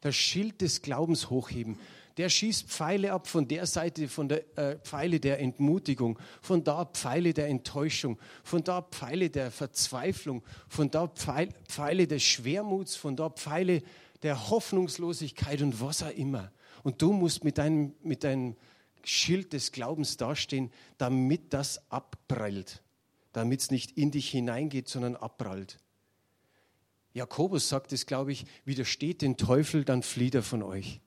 Das 0.00 0.16
Schild 0.16 0.60
des 0.60 0.82
Glaubens 0.82 1.30
hochheben. 1.30 1.78
Der 2.16 2.28
schießt 2.28 2.68
Pfeile 2.68 3.12
ab 3.12 3.26
von 3.26 3.48
der 3.48 3.66
Seite, 3.66 4.06
von 4.06 4.28
der 4.28 4.58
äh, 4.58 4.78
Pfeile 4.78 5.18
der 5.18 5.40
Entmutigung, 5.40 6.18
von 6.40 6.62
da 6.62 6.84
Pfeile 6.84 7.34
der 7.34 7.48
Enttäuschung, 7.48 8.20
von 8.44 8.62
da 8.62 8.82
Pfeile 8.82 9.30
der 9.30 9.50
Verzweiflung, 9.50 10.42
von 10.68 10.90
da 10.90 11.08
Pfeil, 11.08 11.48
Pfeile 11.66 12.06
des 12.06 12.22
Schwermuts, 12.22 12.94
von 12.94 13.16
da 13.16 13.30
Pfeile 13.30 13.82
der 14.22 14.48
Hoffnungslosigkeit 14.48 15.60
und 15.60 15.80
was 15.80 16.02
auch 16.02 16.10
immer. 16.10 16.52
Und 16.84 17.02
du 17.02 17.12
musst 17.12 17.42
mit 17.42 17.58
deinem, 17.58 17.94
mit 18.02 18.22
deinem 18.22 18.56
Schild 19.02 19.52
des 19.52 19.72
Glaubens 19.72 20.16
dastehen, 20.16 20.70
damit 20.98 21.52
das 21.52 21.90
abprallt, 21.90 22.82
damit 23.34 23.60
es 23.60 23.70
nicht 23.70 23.98
in 23.98 24.10
dich 24.10 24.30
hineingeht, 24.30 24.88
sondern 24.88 25.16
abprallt. 25.16 25.78
Jakobus 27.12 27.68
sagt 27.68 27.92
es, 27.92 28.06
glaube 28.06 28.32
ich, 28.32 28.46
widersteht 28.64 29.22
den 29.22 29.36
Teufel, 29.36 29.84
dann 29.84 30.02
flieht 30.02 30.34
er 30.34 30.42
von 30.42 30.62
euch. 30.62 31.00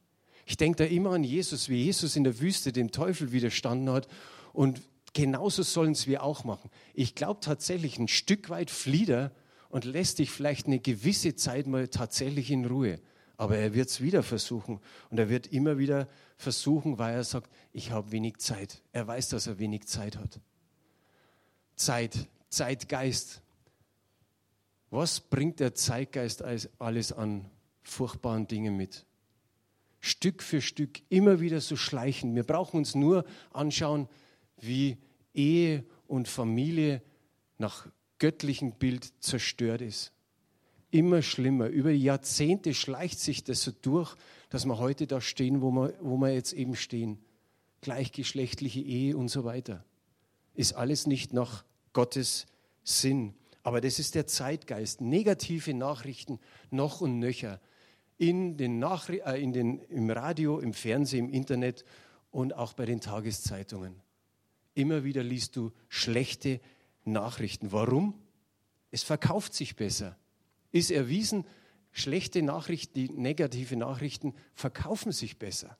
Ich 0.46 0.56
denke 0.56 0.78
da 0.78 0.84
immer 0.86 1.12
an 1.12 1.24
Jesus, 1.24 1.68
wie 1.68 1.84
Jesus 1.84 2.16
in 2.16 2.24
der 2.24 2.40
Wüste 2.40 2.72
dem 2.72 2.92
Teufel 2.92 3.32
widerstanden 3.32 3.90
hat. 3.90 4.08
Und 4.54 4.82
genauso 5.14 5.64
sollen 5.64 5.94
es 5.94 6.08
wir 6.08 6.24
auch 6.24 6.44
machen. 6.44 6.70
Ich 6.94 7.16
glaube 7.16 7.40
tatsächlich, 7.42 7.98
ein 7.98 8.08
Stück 8.08 8.50
weit 8.50 8.72
flieht 8.72 9.10
er 9.10 9.32
und 9.70 9.86
lässt 9.86 10.20
dich 10.20 10.32
vielleicht 10.32 10.68
eine 10.68 10.80
gewisse 10.80 11.36
Zeit 11.36 11.68
mal 11.68 11.88
tatsächlich 11.88 12.52
in 12.52 12.66
Ruhe. 12.66 13.00
Aber 13.36 13.58
er 13.58 13.74
wird 13.74 13.90
es 13.90 14.02
wieder 14.02 14.24
versuchen. 14.24 14.80
Und 15.10 15.18
er 15.18 15.30
wird 15.30 15.48
immer 15.48 15.78
wieder 15.78 16.08
versuchen, 16.38 16.98
weil 16.98 17.16
er 17.16 17.24
sagt, 17.24 17.52
ich 17.72 17.92
habe 17.92 18.12
wenig 18.12 18.38
Zeit. 18.38 18.82
Er 18.92 19.08
weiß, 19.08 19.30
dass 19.30 19.48
er 19.48 19.60
wenig 19.60 19.88
Zeit 19.88 20.18
hat. 20.18 20.40
Zeit, 21.78 22.28
Zeitgeist. 22.50 23.42
Was 24.90 25.22
bringt 25.22 25.60
der 25.60 25.76
Zeitgeist 25.76 26.44
alles 26.80 27.14
an 27.14 27.50
furchtbaren 27.84 28.48
Dingen 28.48 28.76
mit? 28.76 29.06
Stück 30.00 30.44
für 30.44 30.62
Stück, 30.62 31.02
immer 31.10 31.40
wieder 31.40 31.62
so 31.62 31.76
schleichen. 31.76 32.36
Wir 32.36 32.44
brauchen 32.44 32.78
uns 32.78 32.96
nur 32.96 33.26
anschauen, 33.52 34.08
wie 34.58 34.98
Ehe 35.34 35.86
und 36.08 36.28
Familie 36.28 37.02
nach 37.58 37.88
göttlichem 38.20 38.74
Bild 38.74 39.12
zerstört 39.20 39.82
ist. 39.82 40.14
Immer 40.90 41.22
schlimmer. 41.22 41.68
Über 41.68 41.92
Jahrzehnte 41.92 42.74
schleicht 42.74 43.20
sich 43.20 43.44
das 43.44 43.62
so 43.62 43.72
durch, 43.72 44.16
dass 44.50 44.66
wir 44.66 44.78
heute 44.78 45.06
da 45.06 45.20
stehen, 45.20 45.62
wo 45.62 45.72
wir, 45.72 45.94
wo 46.00 46.18
wir 46.18 46.34
jetzt 46.34 46.54
eben 46.54 46.76
stehen. 46.76 47.20
Gleichgeschlechtliche 47.82 48.80
Ehe 48.80 49.18
und 49.18 49.28
so 49.28 49.44
weiter. 49.44 49.84
Ist 50.58 50.74
alles 50.74 51.06
nicht 51.06 51.32
nach 51.32 51.64
Gottes 51.94 52.48
Sinn. 52.84 53.36
Aber 53.62 53.80
das 53.80 54.00
ist 54.00 54.16
der 54.16 54.28
Zeitgeist. 54.28 55.02
Negative 55.02 55.74
Nachrichten 55.74 56.40
noch 56.72 57.00
und 57.00 57.20
nöcher. 57.20 57.62
in 58.18 58.58
den 58.58 58.80
Nachri 58.80 59.22
äh, 59.24 59.40
in 59.42 59.54
den, 59.54 59.80
im 59.90 60.10
Radio, 60.10 60.60
im 60.60 60.74
Fernsehen, 60.74 61.28
im 61.28 61.34
Internet 61.34 61.86
und 62.32 62.56
auch 62.56 62.74
bei 62.74 62.86
den 62.86 63.00
Tageszeitungen. 63.00 63.96
Immer 64.74 65.04
wieder 65.04 65.24
liest 65.24 65.56
du 65.56 65.72
schlechte 65.90 66.60
Nachrichten. 67.06 67.72
Warum? 67.72 68.16
Es 68.90 69.04
verkauft 69.04 69.54
sich 69.54 69.76
besser. 69.76 70.18
Ist 70.72 70.90
erwiesen, 70.90 71.46
schlechte 71.92 72.42
Nachrichten, 72.42 72.94
die 72.96 73.10
negative 73.10 73.76
Nachrichten 73.76 74.34
verkaufen 74.56 75.12
sich 75.12 75.38
besser. 75.38 75.78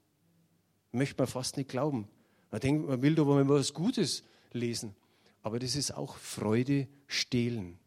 Möchte 0.92 1.16
man 1.18 1.28
fast 1.28 1.58
nicht 1.58 1.70
glauben. 1.70 2.08
Man 2.52 2.62
denkt, 2.62 2.88
man 2.88 3.02
will 3.02 3.16
doch 3.16 3.26
mal 3.26 3.50
was 3.50 3.74
Gutes 3.74 4.24
lesen. 4.54 4.96
Aber 5.42 5.60
das 5.60 5.76
ist 5.76 5.92
auch 5.92 6.18
Freude 6.18 6.88
stehlen. 7.08 7.80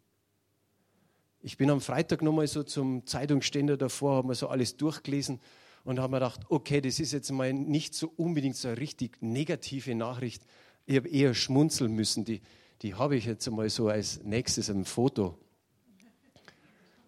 Ich 1.42 1.56
bin 1.56 1.70
am 1.70 1.80
Freitag 1.80 2.22
nochmal 2.22 2.46
so 2.46 2.62
zum 2.62 3.06
Zeitungsständer 3.06 3.76
davor, 3.76 4.16
habe 4.16 4.28
mir 4.28 4.34
so 4.34 4.48
alles 4.48 4.76
durchgelesen 4.76 5.40
und 5.84 5.98
habe 5.98 6.12
mir 6.12 6.18
gedacht, 6.18 6.42
okay, 6.48 6.80
das 6.80 7.00
ist 7.00 7.12
jetzt 7.12 7.30
mal 7.30 7.52
nicht 7.52 7.94
so 7.94 8.12
unbedingt 8.16 8.56
so 8.56 8.68
eine 8.68 8.78
richtig 8.78 9.22
negative 9.22 9.94
Nachricht. 9.94 10.42
Ich 10.86 10.96
habe 10.96 11.08
eher 11.08 11.34
schmunzeln 11.34 11.92
müssen. 11.92 12.24
Die, 12.24 12.42
die 12.82 12.94
habe 12.94 13.16
ich 13.16 13.24
jetzt 13.24 13.50
mal 13.50 13.70
so 13.70 13.88
als 13.88 14.22
nächstes 14.22 14.68
im 14.68 14.84
Foto. 14.84 15.38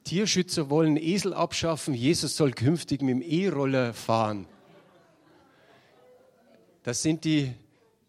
Tierschützer 0.04 0.68
wollen 0.68 0.96
Esel 0.96 1.32
abschaffen, 1.32 1.94
Jesus 1.94 2.36
soll 2.36 2.52
künftig 2.52 3.02
mit 3.02 3.14
dem 3.14 3.22
E-Roller 3.22 3.94
fahren. 3.94 4.46
Das 6.82 7.02
sind 7.02 7.24
die, 7.24 7.52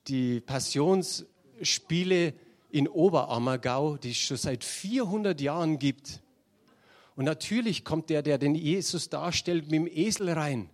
die 0.07 0.41
Passionsspiele 1.53 2.33
in 2.71 2.87
Oberammergau, 2.87 3.97
die 3.97 4.11
es 4.11 4.17
schon 4.17 4.37
seit 4.37 4.63
400 4.63 5.39
Jahren 5.39 5.79
gibt. 5.79 6.21
Und 7.15 7.25
natürlich 7.25 7.85
kommt 7.85 8.09
der, 8.09 8.23
der 8.23 8.37
den 8.37 8.55
Jesus 8.55 9.09
darstellt, 9.09 9.65
mit 9.65 9.73
dem 9.73 9.87
Esel 9.87 10.29
rein. 10.31 10.69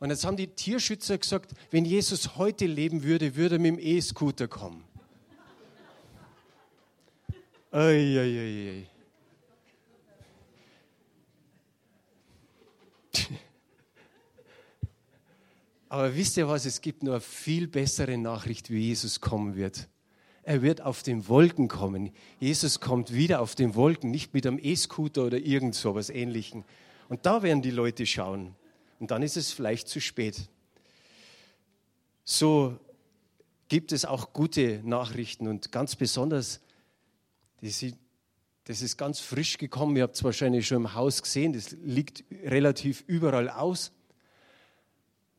Und 0.00 0.10
jetzt 0.10 0.24
haben 0.24 0.36
die 0.36 0.48
Tierschützer 0.48 1.18
gesagt, 1.18 1.52
wenn 1.70 1.84
Jesus 1.84 2.36
heute 2.36 2.66
leben 2.66 3.02
würde, 3.02 3.36
würde 3.36 3.56
er 3.56 3.60
mit 3.60 3.72
dem 3.72 3.78
E-Scooter 3.78 4.48
kommen. 4.48 4.84
Ei, 7.70 8.18
ei, 8.18 8.38
ei, 8.38 8.70
ei. 8.70 8.86
Aber 15.88 16.14
wisst 16.14 16.36
ihr 16.36 16.48
was, 16.48 16.66
es 16.66 16.80
gibt 16.80 17.02
nur 17.02 17.14
eine 17.14 17.20
viel 17.20 17.66
bessere 17.66 18.18
Nachricht, 18.18 18.70
wie 18.70 18.78
Jesus 18.78 19.20
kommen 19.20 19.56
wird. 19.56 19.88
Er 20.42 20.62
wird 20.62 20.80
auf 20.80 21.02
den 21.02 21.28
Wolken 21.28 21.68
kommen. 21.68 22.10
Jesus 22.40 22.80
kommt 22.80 23.12
wieder 23.12 23.40
auf 23.40 23.54
den 23.54 23.74
Wolken, 23.74 24.10
nicht 24.10 24.34
mit 24.34 24.46
einem 24.46 24.58
E-Scooter 24.60 25.24
oder 25.24 25.38
irgend 25.38 25.74
so 25.74 25.94
was 25.94 26.10
ähnlichem. 26.10 26.64
Und 27.08 27.26
da 27.26 27.42
werden 27.42 27.62
die 27.62 27.70
Leute 27.70 28.06
schauen. 28.06 28.54
Und 28.98 29.10
dann 29.10 29.22
ist 29.22 29.36
es 29.36 29.52
vielleicht 29.52 29.88
zu 29.88 30.00
spät. 30.00 30.48
So 32.24 32.78
gibt 33.68 33.92
es 33.92 34.04
auch 34.04 34.32
gute 34.32 34.80
Nachrichten 34.84 35.48
und 35.48 35.72
ganz 35.72 35.96
besonders, 35.96 36.60
das 37.60 37.82
ist 38.82 38.96
ganz 38.98 39.20
frisch 39.20 39.56
gekommen. 39.58 39.96
Ihr 39.96 40.02
habt 40.02 40.16
es 40.16 40.24
wahrscheinlich 40.24 40.66
schon 40.66 40.78
im 40.78 40.94
Haus 40.94 41.22
gesehen. 41.22 41.52
Das 41.52 41.70
liegt 41.82 42.24
relativ 42.42 43.04
überall 43.06 43.48
aus. 43.48 43.92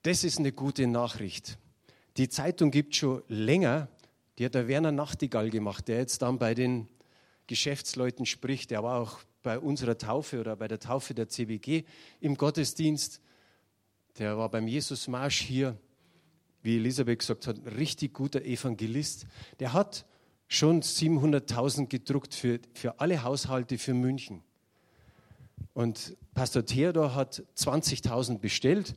Das 0.04 0.24
ist 0.24 0.40
eine 0.40 0.52
gute 0.52 0.88
Nachricht. 0.88 1.58
Die 2.18 2.30
Zeitung 2.30 2.72
gibt 2.72 2.96
schon 2.96 3.24
länger 3.28 3.90
die 4.40 4.46
hat 4.46 4.56
der 4.56 4.70
Werner 4.70 4.94
Nachtigall 4.94 5.50
gemacht, 5.50 5.90
der 5.90 5.98
jetzt 5.98 6.22
dann 6.22 6.40
bei 6.40 6.56
den 6.56 6.88
Geschäftsleuten 7.48 8.26
spricht. 8.26 8.72
Der 8.72 8.84
war 8.84 9.02
auch 9.02 9.20
bei 9.44 9.60
unserer 9.60 9.98
Taufe 9.98 10.40
oder 10.40 10.56
bei 10.56 10.70
der 10.70 10.80
Taufe 10.80 11.14
der 11.14 11.28
CBG 11.28 11.84
im 12.22 12.36
Gottesdienst. 12.36 13.20
Der 14.18 14.38
war 14.38 14.50
beim 14.50 14.68
Jesusmarsch 14.68 15.42
hier, 15.42 15.78
wie 16.64 16.78
Elisabeth 16.78 17.20
gesagt 17.20 17.48
hat, 17.48 17.58
ein 17.58 17.68
richtig 17.68 18.14
guter 18.14 18.42
Evangelist. 18.42 19.28
Der 19.60 19.74
hat 19.74 20.06
schon 20.48 20.82
700.000 20.84 21.88
gedruckt 21.88 22.34
für, 22.34 22.62
für 22.74 22.98
alle 23.02 23.24
Haushalte 23.24 23.78
für 23.78 23.94
München. 23.94 24.42
Und 25.74 26.16
Pastor 26.34 26.66
Theodor 26.66 27.14
hat 27.14 27.44
20.000 27.58 28.40
bestellt 28.40 28.96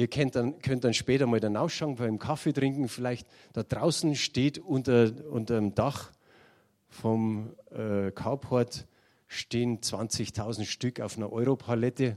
Ihr 0.00 0.08
könnt 0.08 0.34
dann, 0.34 0.58
könnt 0.62 0.84
dann 0.84 0.94
später 0.94 1.26
mal 1.26 1.40
dann 1.40 1.58
ausschauen, 1.58 1.96
beim 1.96 2.18
Kaffee 2.18 2.54
trinken 2.54 2.88
vielleicht. 2.88 3.26
Da 3.52 3.62
draußen 3.62 4.14
steht 4.14 4.58
unter, 4.58 5.12
unter 5.30 5.56
dem 5.56 5.74
Dach 5.74 6.10
vom 6.88 7.54
äh, 7.70 8.10
Carport 8.10 8.86
stehen 9.28 9.80
20.000 9.80 10.64
Stück 10.64 11.00
auf 11.00 11.18
einer 11.18 11.30
Europalette 11.30 12.16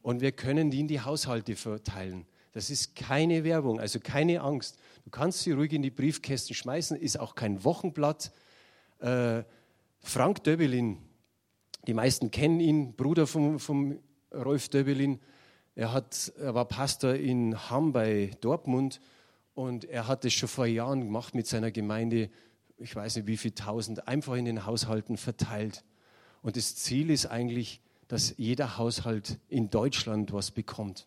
und 0.00 0.22
wir 0.22 0.32
können 0.32 0.70
die 0.70 0.80
in 0.80 0.88
die 0.88 1.02
Haushalte 1.02 1.54
verteilen. 1.54 2.24
Das 2.52 2.70
ist 2.70 2.96
keine 2.96 3.44
Werbung, 3.44 3.78
also 3.78 4.00
keine 4.00 4.40
Angst. 4.40 4.78
Du 5.04 5.10
kannst 5.10 5.40
sie 5.40 5.52
ruhig 5.52 5.74
in 5.74 5.82
die 5.82 5.90
Briefkästen 5.90 6.54
schmeißen, 6.54 6.96
ist 6.96 7.20
auch 7.20 7.34
kein 7.34 7.62
Wochenblatt. 7.62 8.32
Äh, 9.00 9.42
Frank 10.00 10.44
Döbelin, 10.44 10.96
die 11.86 11.92
meisten 11.92 12.30
kennen 12.30 12.60
ihn, 12.60 12.94
Bruder 12.96 13.26
vom, 13.26 13.58
vom 13.58 13.98
Rolf 14.32 14.70
Döbelin, 14.70 15.20
er, 15.74 15.92
hat, 15.92 16.32
er 16.38 16.54
war 16.54 16.66
Pastor 16.66 17.14
in 17.14 17.70
Hamm 17.70 17.92
bei 17.92 18.30
Dortmund 18.40 19.00
und 19.54 19.84
er 19.84 20.06
hat 20.06 20.24
es 20.24 20.32
schon 20.32 20.48
vor 20.48 20.66
Jahren 20.66 21.00
gemacht 21.00 21.34
mit 21.34 21.46
seiner 21.46 21.70
Gemeinde, 21.70 22.30
ich 22.78 22.94
weiß 22.94 23.16
nicht 23.16 23.26
wie 23.26 23.36
viel 23.36 23.52
tausend, 23.52 24.08
einfach 24.08 24.34
in 24.34 24.44
den 24.44 24.66
Haushalten 24.66 25.16
verteilt. 25.16 25.84
Und 26.42 26.56
das 26.56 26.76
Ziel 26.76 27.10
ist 27.10 27.26
eigentlich, 27.26 27.80
dass 28.08 28.34
jeder 28.36 28.76
Haushalt 28.76 29.38
in 29.48 29.70
Deutschland 29.70 30.32
was 30.32 30.50
bekommt. 30.50 31.06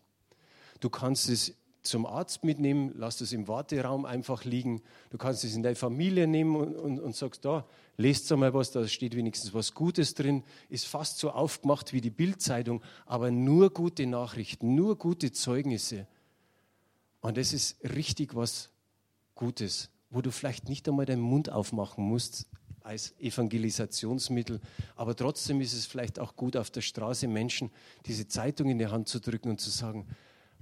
Du 0.80 0.90
kannst 0.90 1.28
es 1.28 1.54
zum 1.86 2.06
Arzt 2.06 2.44
mitnehmen, 2.44 2.92
lass 2.96 3.20
es 3.20 3.32
im 3.32 3.48
Warteraum 3.48 4.04
einfach 4.04 4.44
liegen. 4.44 4.82
Du 5.10 5.18
kannst 5.18 5.44
es 5.44 5.54
in 5.54 5.62
deine 5.62 5.76
Familie 5.76 6.26
nehmen 6.26 6.56
und, 6.56 6.76
und, 6.76 7.00
und 7.00 7.16
sagst, 7.16 7.44
da, 7.44 7.66
lest 7.96 8.30
mal 8.30 8.52
was, 8.54 8.70
da 8.72 8.86
steht 8.86 9.16
wenigstens 9.16 9.54
was 9.54 9.74
Gutes 9.74 10.14
drin, 10.14 10.42
ist 10.68 10.86
fast 10.86 11.18
so 11.18 11.30
aufgemacht 11.30 11.92
wie 11.92 12.00
die 12.00 12.10
Bildzeitung, 12.10 12.82
aber 13.06 13.30
nur 13.30 13.70
gute 13.70 14.06
Nachrichten, 14.06 14.74
nur 14.74 14.96
gute 14.96 15.32
Zeugnisse. 15.32 16.06
Und 17.20 17.36
das 17.36 17.52
ist 17.52 17.76
richtig 17.82 18.36
was 18.36 18.70
Gutes, 19.34 19.90
wo 20.10 20.20
du 20.22 20.30
vielleicht 20.30 20.68
nicht 20.68 20.88
einmal 20.88 21.06
deinen 21.06 21.22
Mund 21.22 21.50
aufmachen 21.50 22.04
musst 22.04 22.46
als 22.86 23.14
Evangelisationsmittel, 23.18 24.60
aber 24.94 25.16
trotzdem 25.16 25.60
ist 25.60 25.72
es 25.72 25.86
vielleicht 25.86 26.20
auch 26.20 26.36
gut, 26.36 26.56
auf 26.56 26.70
der 26.70 26.82
Straße 26.82 27.26
Menschen 27.26 27.70
diese 28.06 28.28
Zeitung 28.28 28.70
in 28.70 28.78
die 28.78 28.86
Hand 28.86 29.08
zu 29.08 29.18
drücken 29.20 29.50
und 29.50 29.60
zu 29.60 29.70
sagen, 29.70 30.06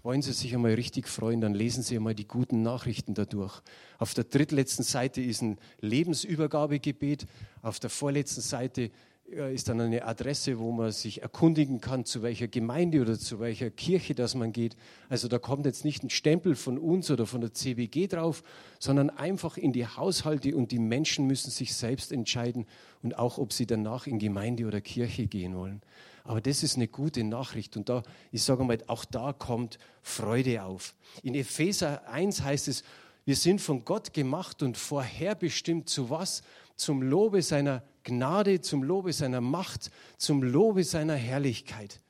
wollen 0.05 0.21
Sie 0.21 0.35
sich 0.35 0.55
einmal 0.55 0.75
richtig 0.75 1.09
freuen, 1.09 1.41
dann 1.41 1.55
lesen 1.55 1.83
Sie 1.83 1.97
einmal 1.97 2.15
die 2.15 2.29
guten 2.29 2.63
Nachrichten 2.63 3.15
dadurch. 3.15 3.63
Auf 3.99 4.13
der 4.13 4.25
drittletzten 4.25 4.85
Seite 4.85 5.23
ist 5.23 5.41
ein 5.41 5.59
Lebensübergabegebet. 5.81 7.27
Auf 7.63 7.81
der 7.81 7.89
vorletzten 7.89 8.43
Seite 8.43 8.91
ist 9.35 9.69
dann 9.69 9.81
eine 9.81 10.05
Adresse, 10.05 10.59
wo 10.59 10.71
man 10.71 10.93
sich 10.93 11.23
erkundigen 11.23 11.81
kann, 11.81 12.05
zu 12.05 12.23
welcher 12.23 12.49
Gemeinde 12.49 13.01
oder 13.01 13.19
zu 13.19 13.41
welcher 13.41 13.71
Kirche 13.71 14.15
das 14.15 14.35
man 14.35 14.53
geht. 14.53 14.77
Also 15.09 15.29
da 15.29 15.39
kommt 15.39 15.67
jetzt 15.67 15.85
nicht 15.85 16.03
ein 16.05 16.11
Stempel 16.11 16.55
von 16.55 16.79
uns 16.79 17.11
oder 17.11 17.27
von 17.27 17.41
der 17.41 17.53
CBG 17.53 18.07
drauf, 18.07 18.43
sondern 18.79 19.11
einfach 19.11 19.57
in 19.57 19.73
die 19.73 19.87
Haushalte 19.87 20.57
und 20.57 20.71
die 20.73 20.79
Menschen 20.79 21.27
müssen 21.27 21.51
sich 21.51 21.75
selbst 21.75 22.13
entscheiden 22.13 22.67
und 23.03 23.19
auch, 23.19 23.39
ob 23.39 23.53
sie 23.53 23.67
danach 23.67 24.07
in 24.07 24.19
Gemeinde 24.19 24.67
oder 24.67 24.81
Kirche 24.81 25.27
gehen 25.27 25.57
wollen. 25.57 25.83
Aber 26.25 26.41
das 26.41 26.63
ist 26.63 26.77
eine 26.77 26.89
gute 26.89 27.25
Nachricht. 27.25 27.77
Und 27.77 27.89
da, 27.89 28.03
ich 28.33 28.43
sage 28.43 28.65
mal, 28.65 28.79
auch 28.87 29.05
da 29.05 29.33
kommt 29.33 29.79
Freude 30.03 30.63
auf. 30.63 30.95
In 31.23 31.35
Epheser 31.35 32.09
1 32.09 32.43
heißt 32.43 32.69
es, 32.69 32.85
wir 33.27 33.37
sind 33.37 33.61
von 33.61 33.85
Gott 33.85 34.13
gemacht 34.13 34.63
und 34.63 34.77
vorherbestimmt 34.77 35.89
zu 35.89 36.11
was? 36.11 36.43
Zum 36.77 37.03
Lobe 37.03 37.43
seiner 37.43 37.83
Gnade, 38.05 38.61
zum 38.61 38.83
Lobe 38.83 39.13
seiner 39.13 39.41
Macht, 39.41 39.91
zum 40.19 40.43
Lobe 40.43 40.85
seiner 40.85 41.15
Herrlichkeit. 41.15 42.01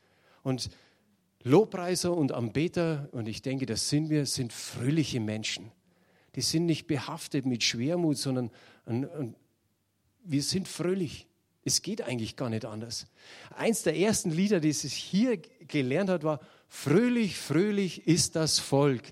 Und 0.42 0.70
Lobpreiser 1.42 2.16
und 2.16 2.32
Anbeter, 2.32 3.08
und 3.12 3.28
ich 3.28 3.42
denke, 3.42 3.66
das 3.66 3.88
sind 3.88 4.10
wir, 4.10 4.26
sind 4.26 4.52
fröhliche 4.52 5.20
Menschen. 5.20 5.70
Die 6.34 6.40
sind 6.40 6.66
nicht 6.66 6.86
behaftet 6.86 7.46
mit 7.46 7.62
Schwermut, 7.62 8.16
sondern 8.16 8.50
wir 8.86 10.42
sind 10.42 10.68
fröhlich. 10.68 11.28
Es 11.64 11.80
geht 11.80 12.02
eigentlich 12.02 12.36
gar 12.36 12.50
nicht 12.50 12.64
anders. 12.64 13.06
Eins 13.56 13.82
der 13.82 13.96
ersten 13.96 14.30
Lieder, 14.30 14.60
die 14.60 14.70
es 14.70 14.82
hier 14.82 15.38
gelernt 15.38 16.10
hat, 16.10 16.24
war, 16.24 16.40
fröhlich, 16.68 17.38
fröhlich 17.38 18.06
ist 18.06 18.36
das 18.36 18.58
Volk, 18.58 19.02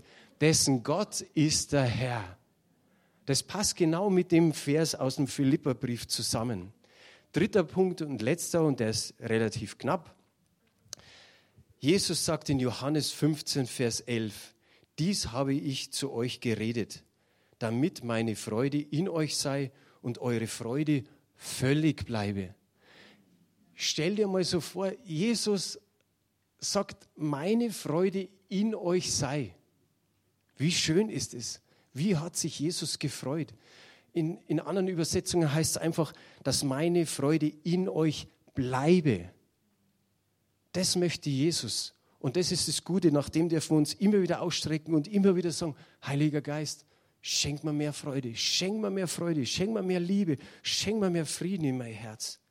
dessen 0.41 0.83
Gott 0.83 1.21
ist 1.35 1.73
der 1.73 1.85
Herr. 1.85 2.39
Das 3.27 3.43
passt 3.43 3.77
genau 3.77 4.11
mit 4.11 4.33
dem 4.33 4.53
Vers 4.53 4.95
aus 4.95 5.17
dem 5.17 5.29
Philipperbrief 5.29 6.09
zusammen. 6.09 6.73
Dritter 7.33 7.65
Punkt 7.65 8.03
und 8.03 8.21
letzter, 8.21 8.65
und 8.65 8.81
der 8.81 8.91
ist 8.91 9.15
relativ 9.21 9.79
knapp. 9.79 10.15
Jesus 11.79 12.25
sagt 12.25 12.49
in 12.49 12.61
Johannes 12.61 13.11
15, 13.11 13.67
Vers 13.67 14.01
11, 14.01 14.55
dies 14.99 15.33
habe 15.33 15.55
ich 15.55 15.93
zu 15.93 16.13
euch 16.13 16.41
geredet, 16.41 17.03
damit 17.59 18.05
meine 18.05 18.37
Freude 18.37 18.81
in 18.81 19.09
euch 19.09 19.37
sei 19.37 19.73
und 20.01 20.19
eure 20.19 20.47
Freude 20.47 21.05
völlig 21.35 22.05
bleibe. 22.05 22.55
Stell 23.75 24.17
dir 24.17 24.29
mal 24.29 24.45
so 24.45 24.61
vor, 24.61 24.93
Jesus 25.05 25.81
sagt, 26.59 27.09
meine 27.17 27.71
Freude 27.71 28.29
in 28.49 28.75
euch 28.75 29.13
sei. 29.13 29.55
Wie 30.57 30.71
schön 30.71 31.09
ist 31.09 31.35
es? 31.35 31.61
Wie 31.93 32.17
hat 32.17 32.37
sich 32.37 32.59
Jesus 32.59 32.99
gefreut? 32.99 33.53
In, 34.13 34.39
in 34.47 34.61
anderen 34.61 34.89
Übersetzungen 34.89 35.53
heißt 35.53 35.73
es 35.73 35.77
einfach, 35.77 36.13
dass 36.43 36.65
meine 36.65 37.07
Freude 37.07 37.53
in 37.65 37.89
euch 37.89 38.29
bleibe. 38.55 39.31
Das 40.73 40.97
möchte 40.97 41.31
Jesus. 41.31 41.95
Und 42.19 42.37
das 42.37 42.53
ist 42.53 42.69
das 42.69 42.85
Gute, 42.85 43.11
nachdem 43.11 43.51
wir 43.51 43.61
von 43.61 43.79
uns 43.79 43.95
immer 43.95 44.23
wieder 44.23 44.43
ausstrecken 44.43 44.95
und 44.95 45.09
immer 45.09 45.35
wieder 45.35 45.51
sagen, 45.51 45.75
Heiliger 46.07 46.41
Geist, 46.41 46.87
schenk 47.21 47.65
mir 47.65 47.73
mehr 47.73 47.93
Freude, 47.93 48.35
schenk 48.37 48.81
mir 48.81 48.91
mehr 48.91 49.09
Freude, 49.09 49.45
schenk 49.47 49.73
mir 49.73 49.83
mehr 49.83 50.01
Liebe, 50.01 50.39
schenk 50.63 51.01
mir 51.01 51.11
mehr 51.11 51.27
Frieden 51.27 51.65
in 51.65 51.79
mein 51.79 51.93
Herz. 51.93 52.42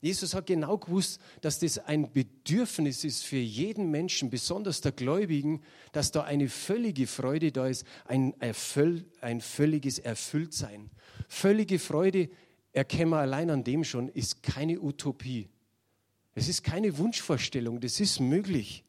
Jesus 0.00 0.32
hat 0.34 0.46
genau 0.46 0.78
gewusst, 0.78 1.20
dass 1.42 1.58
das 1.58 1.78
ein 1.78 2.10
Bedürfnis 2.10 3.04
ist 3.04 3.24
für 3.24 3.36
jeden 3.36 3.90
Menschen, 3.90 4.30
besonders 4.30 4.80
der 4.80 4.92
Gläubigen, 4.92 5.62
dass 5.92 6.10
da 6.10 6.22
eine 6.22 6.48
völlige 6.48 7.06
Freude 7.06 7.52
da 7.52 7.66
ist, 7.66 7.84
ein, 8.06 8.34
Erfüll, 8.40 9.04
ein 9.20 9.42
völliges 9.42 9.98
Erfülltsein. 9.98 10.90
Völlige 11.28 11.78
Freude, 11.78 12.30
erkennen 12.72 13.10
wir 13.10 13.18
allein 13.18 13.50
an 13.50 13.62
dem 13.62 13.84
schon, 13.84 14.08
ist 14.08 14.42
keine 14.42 14.80
Utopie. 14.80 15.48
Es 16.34 16.48
ist 16.48 16.64
keine 16.64 16.96
Wunschvorstellung, 16.96 17.80
das 17.80 18.00
ist 18.00 18.20
möglich. 18.20 18.84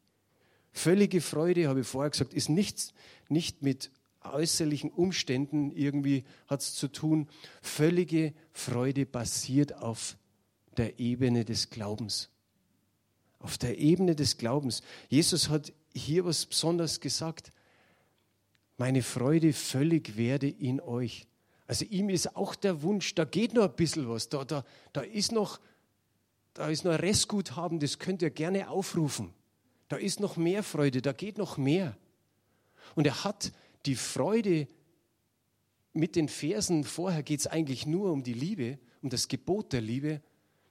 Völlige 0.72 1.20
Freude, 1.20 1.68
habe 1.68 1.82
ich 1.82 1.88
vorher 1.88 2.12
gesagt, 2.12 2.34
ist 2.34 2.48
nichts, 2.48 2.94
nicht 3.28 3.62
mit 3.62 3.92
äußerlichen 4.24 4.92
Umständen 4.92 5.72
irgendwie 5.72 6.24
hat 6.48 6.62
es 6.62 6.76
zu 6.76 6.88
tun. 6.88 7.28
Völlige 7.62 8.34
Freude 8.54 9.06
basiert 9.06 9.74
auf 9.74 10.16
der 10.78 11.00
Ebene 11.00 11.46
des 11.46 11.70
Glaubens. 11.70 12.30
Auf 13.40 13.58
der 13.58 13.78
Ebene 13.78 14.16
des 14.16 14.38
Glaubens. 14.38 14.82
Jesus 15.10 15.50
hat 15.50 15.74
hier 15.94 16.26
was 16.26 16.46
Besonderes 16.46 17.00
gesagt. 17.00 17.52
Meine 18.78 19.04
Freude 19.04 19.54
völlig 19.54 20.16
werde 20.18 20.48
in 20.48 20.80
euch. 20.80 21.28
Also 21.68 21.86
ihm 21.86 22.10
ist 22.10 22.36
auch 22.36 22.56
der 22.56 22.82
Wunsch, 22.82 23.16
da 23.16 23.24
geht 23.24 23.54
noch 23.54 23.64
ein 23.64 23.76
bisschen 23.76 24.10
was, 24.10 24.28
da, 24.28 24.44
da, 24.44 24.66
da 24.92 25.02
ist 25.02 25.32
noch, 25.32 25.60
da 26.54 26.70
ist 26.70 26.84
noch 26.84 27.00
Restguthaben, 27.00 27.80
das 27.80 27.98
könnt 27.98 28.22
ihr 28.22 28.30
gerne 28.30 28.70
aufrufen. 28.70 29.34
Da 29.88 29.96
ist 29.96 30.20
noch 30.20 30.36
mehr 30.36 30.64
Freude, 30.64 31.02
da 31.02 31.14
geht 31.14 31.38
noch 31.38 31.58
mehr. 31.58 31.96
Und 32.96 33.08
er 33.08 33.24
hat 33.24 33.52
die 33.86 33.96
Freude 33.96 34.68
mit 35.94 36.16
den 36.16 36.30
Versen 36.30 36.84
vorher 36.84 37.24
geht 37.24 37.42
es 37.42 37.48
eigentlich 37.48 37.86
nur 37.86 38.12
um 38.12 38.24
die 38.24 38.34
Liebe, 38.34 38.80
um 39.02 39.10
das 39.10 39.28
Gebot 39.28 39.74
der 39.74 39.82
Liebe. 39.82 40.22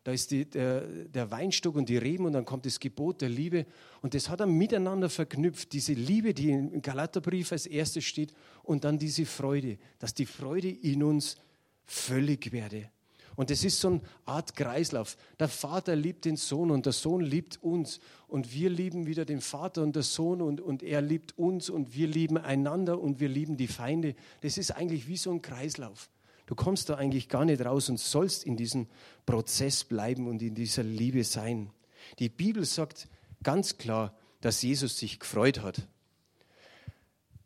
Da 0.02 0.12
ist 0.12 0.30
die, 0.30 0.46
der, 0.46 0.80
der 0.80 1.30
Weinstock 1.30 1.74
und 1.74 1.88
die 1.88 1.98
Reben 1.98 2.24
und 2.24 2.32
dann 2.32 2.46
kommt 2.46 2.64
das 2.64 2.80
Gebot 2.80 3.20
der 3.20 3.28
Liebe. 3.28 3.66
Und 4.00 4.14
das 4.14 4.30
hat 4.30 4.40
er 4.40 4.46
miteinander 4.46 5.10
verknüpft. 5.10 5.72
Diese 5.72 5.92
Liebe, 5.92 6.32
die 6.32 6.50
im 6.50 6.80
Galaterbrief 6.80 7.52
als 7.52 7.66
erstes 7.66 8.04
steht 8.04 8.32
und 8.62 8.84
dann 8.84 8.98
diese 8.98 9.26
Freude, 9.26 9.78
dass 9.98 10.14
die 10.14 10.26
Freude 10.26 10.70
in 10.70 11.02
uns 11.02 11.36
völlig 11.84 12.50
werde. 12.52 12.90
Und 13.36 13.50
es 13.50 13.64
ist 13.64 13.80
so 13.80 13.88
eine 13.88 14.00
Art 14.26 14.56
Kreislauf. 14.56 15.16
Der 15.38 15.48
Vater 15.48 15.96
liebt 15.96 16.24
den 16.24 16.36
Sohn 16.36 16.70
und 16.70 16.86
der 16.86 16.92
Sohn 16.92 17.20
liebt 17.20 17.62
uns. 17.62 18.00
Und 18.26 18.52
wir 18.52 18.70
lieben 18.70 19.06
wieder 19.06 19.24
den 19.24 19.40
Vater 19.40 19.82
und 19.82 19.96
der 19.96 20.02
Sohn 20.02 20.40
und, 20.40 20.60
und 20.60 20.82
er 20.82 21.00
liebt 21.00 21.38
uns 21.38 21.70
und 21.70 21.94
wir 21.94 22.06
lieben 22.06 22.38
einander 22.38 23.00
und 23.00 23.20
wir 23.20 23.28
lieben 23.28 23.56
die 23.56 23.68
Feinde. 23.68 24.14
Das 24.40 24.58
ist 24.58 24.72
eigentlich 24.72 25.08
wie 25.08 25.16
so 25.16 25.30
ein 25.30 25.42
Kreislauf. 25.42 26.08
Du 26.50 26.56
kommst 26.56 26.88
da 26.88 26.96
eigentlich 26.96 27.28
gar 27.28 27.44
nicht 27.44 27.64
raus 27.64 27.88
und 27.90 28.00
sollst 28.00 28.42
in 28.42 28.56
diesem 28.56 28.88
Prozess 29.24 29.84
bleiben 29.84 30.26
und 30.26 30.42
in 30.42 30.56
dieser 30.56 30.82
Liebe 30.82 31.22
sein. 31.22 31.70
Die 32.18 32.28
Bibel 32.28 32.64
sagt 32.64 33.06
ganz 33.44 33.78
klar, 33.78 34.16
dass 34.40 34.60
Jesus 34.60 34.98
sich 34.98 35.20
gefreut 35.20 35.62
hat. 35.62 35.86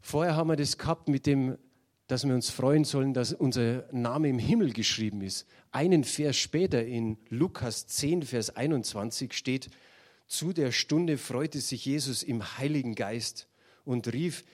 Vorher 0.00 0.36
haben 0.36 0.48
wir 0.48 0.56
das 0.56 0.78
gehabt 0.78 1.08
mit 1.08 1.26
dem, 1.26 1.58
dass 2.06 2.26
wir 2.26 2.34
uns 2.34 2.48
freuen 2.48 2.84
sollen, 2.84 3.12
dass 3.12 3.34
unser 3.34 3.86
Name 3.92 4.30
im 4.30 4.38
Himmel 4.38 4.72
geschrieben 4.72 5.20
ist. 5.20 5.46
Einen 5.70 6.04
Vers 6.04 6.38
später 6.38 6.82
in 6.82 7.18
Lukas 7.28 7.86
10, 7.86 8.22
Vers 8.22 8.56
21 8.56 9.34
steht, 9.34 9.68
zu 10.28 10.54
der 10.54 10.72
Stunde 10.72 11.18
freute 11.18 11.60
sich 11.60 11.84
Jesus 11.84 12.22
im 12.22 12.56
Heiligen 12.56 12.94
Geist 12.94 13.48
und 13.84 14.10
rief, 14.14 14.44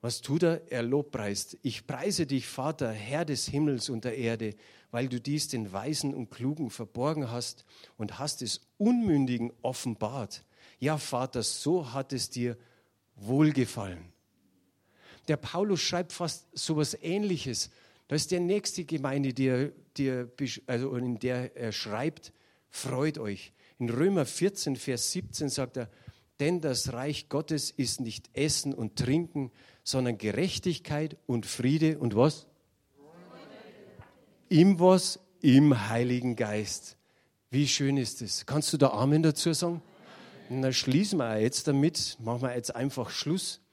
was 0.00 0.20
tut 0.20 0.44
er? 0.44 0.70
Er 0.70 0.82
lobpreist. 0.82 1.58
Ich 1.62 1.86
preise 1.86 2.26
dich, 2.26 2.46
Vater, 2.46 2.92
Herr 2.92 3.24
des 3.24 3.48
Himmels 3.48 3.88
und 3.88 4.04
der 4.04 4.16
Erde, 4.16 4.54
weil 4.90 5.08
du 5.08 5.20
dies 5.20 5.48
den 5.48 5.72
Weisen 5.72 6.14
und 6.14 6.30
Klugen 6.30 6.70
verborgen 6.70 7.30
hast 7.30 7.64
und 7.96 8.18
hast 8.18 8.42
es 8.42 8.60
Unmündigen 8.78 9.52
offenbart. 9.62 10.44
Ja, 10.78 10.98
Vater, 10.98 11.42
so 11.42 11.92
hat 11.92 12.12
es 12.12 12.30
dir 12.30 12.56
wohlgefallen. 13.16 14.12
Der 15.26 15.36
Paulus 15.36 15.80
schreibt 15.80 16.12
fast 16.12 16.46
so 16.52 16.74
etwas 16.74 16.94
Ähnliches. 17.02 17.70
Da 18.06 18.16
ist 18.16 18.30
der 18.30 18.40
nächste 18.40 18.84
Gemeinde, 18.84 19.34
die 19.34 19.48
er, 19.48 19.72
die 19.96 20.06
er, 20.06 20.28
also 20.66 20.94
in 20.94 21.18
der 21.18 21.56
er 21.56 21.72
schreibt, 21.72 22.32
freut 22.70 23.18
euch. 23.18 23.52
In 23.78 23.90
Römer 23.90 24.24
14, 24.24 24.76
Vers 24.76 25.12
17 25.12 25.48
sagt 25.48 25.76
er, 25.76 25.90
denn 26.40 26.60
das 26.60 26.92
Reich 26.92 27.28
Gottes 27.28 27.70
ist 27.70 28.00
nicht 28.00 28.30
Essen 28.32 28.72
und 28.72 28.96
Trinken, 28.96 29.50
sondern 29.88 30.18
Gerechtigkeit 30.18 31.16
und 31.26 31.46
Friede 31.46 31.98
und 31.98 32.14
was? 32.14 32.46
Im 34.50 34.78
was? 34.78 35.18
Im 35.40 35.88
Heiligen 35.88 36.36
Geist. 36.36 36.96
Wie 37.50 37.66
schön 37.66 37.96
ist 37.96 38.20
es. 38.20 38.44
Kannst 38.44 38.70
du 38.72 38.76
da 38.76 38.90
Amen 38.90 39.22
dazu 39.22 39.52
sagen? 39.54 39.80
Na, 40.50 40.72
schließen 40.72 41.18
wir 41.18 41.40
jetzt 41.40 41.68
damit, 41.68 42.18
machen 42.20 42.42
wir 42.42 42.54
jetzt 42.54 42.74
einfach 42.76 43.08
Schluss. 43.08 43.60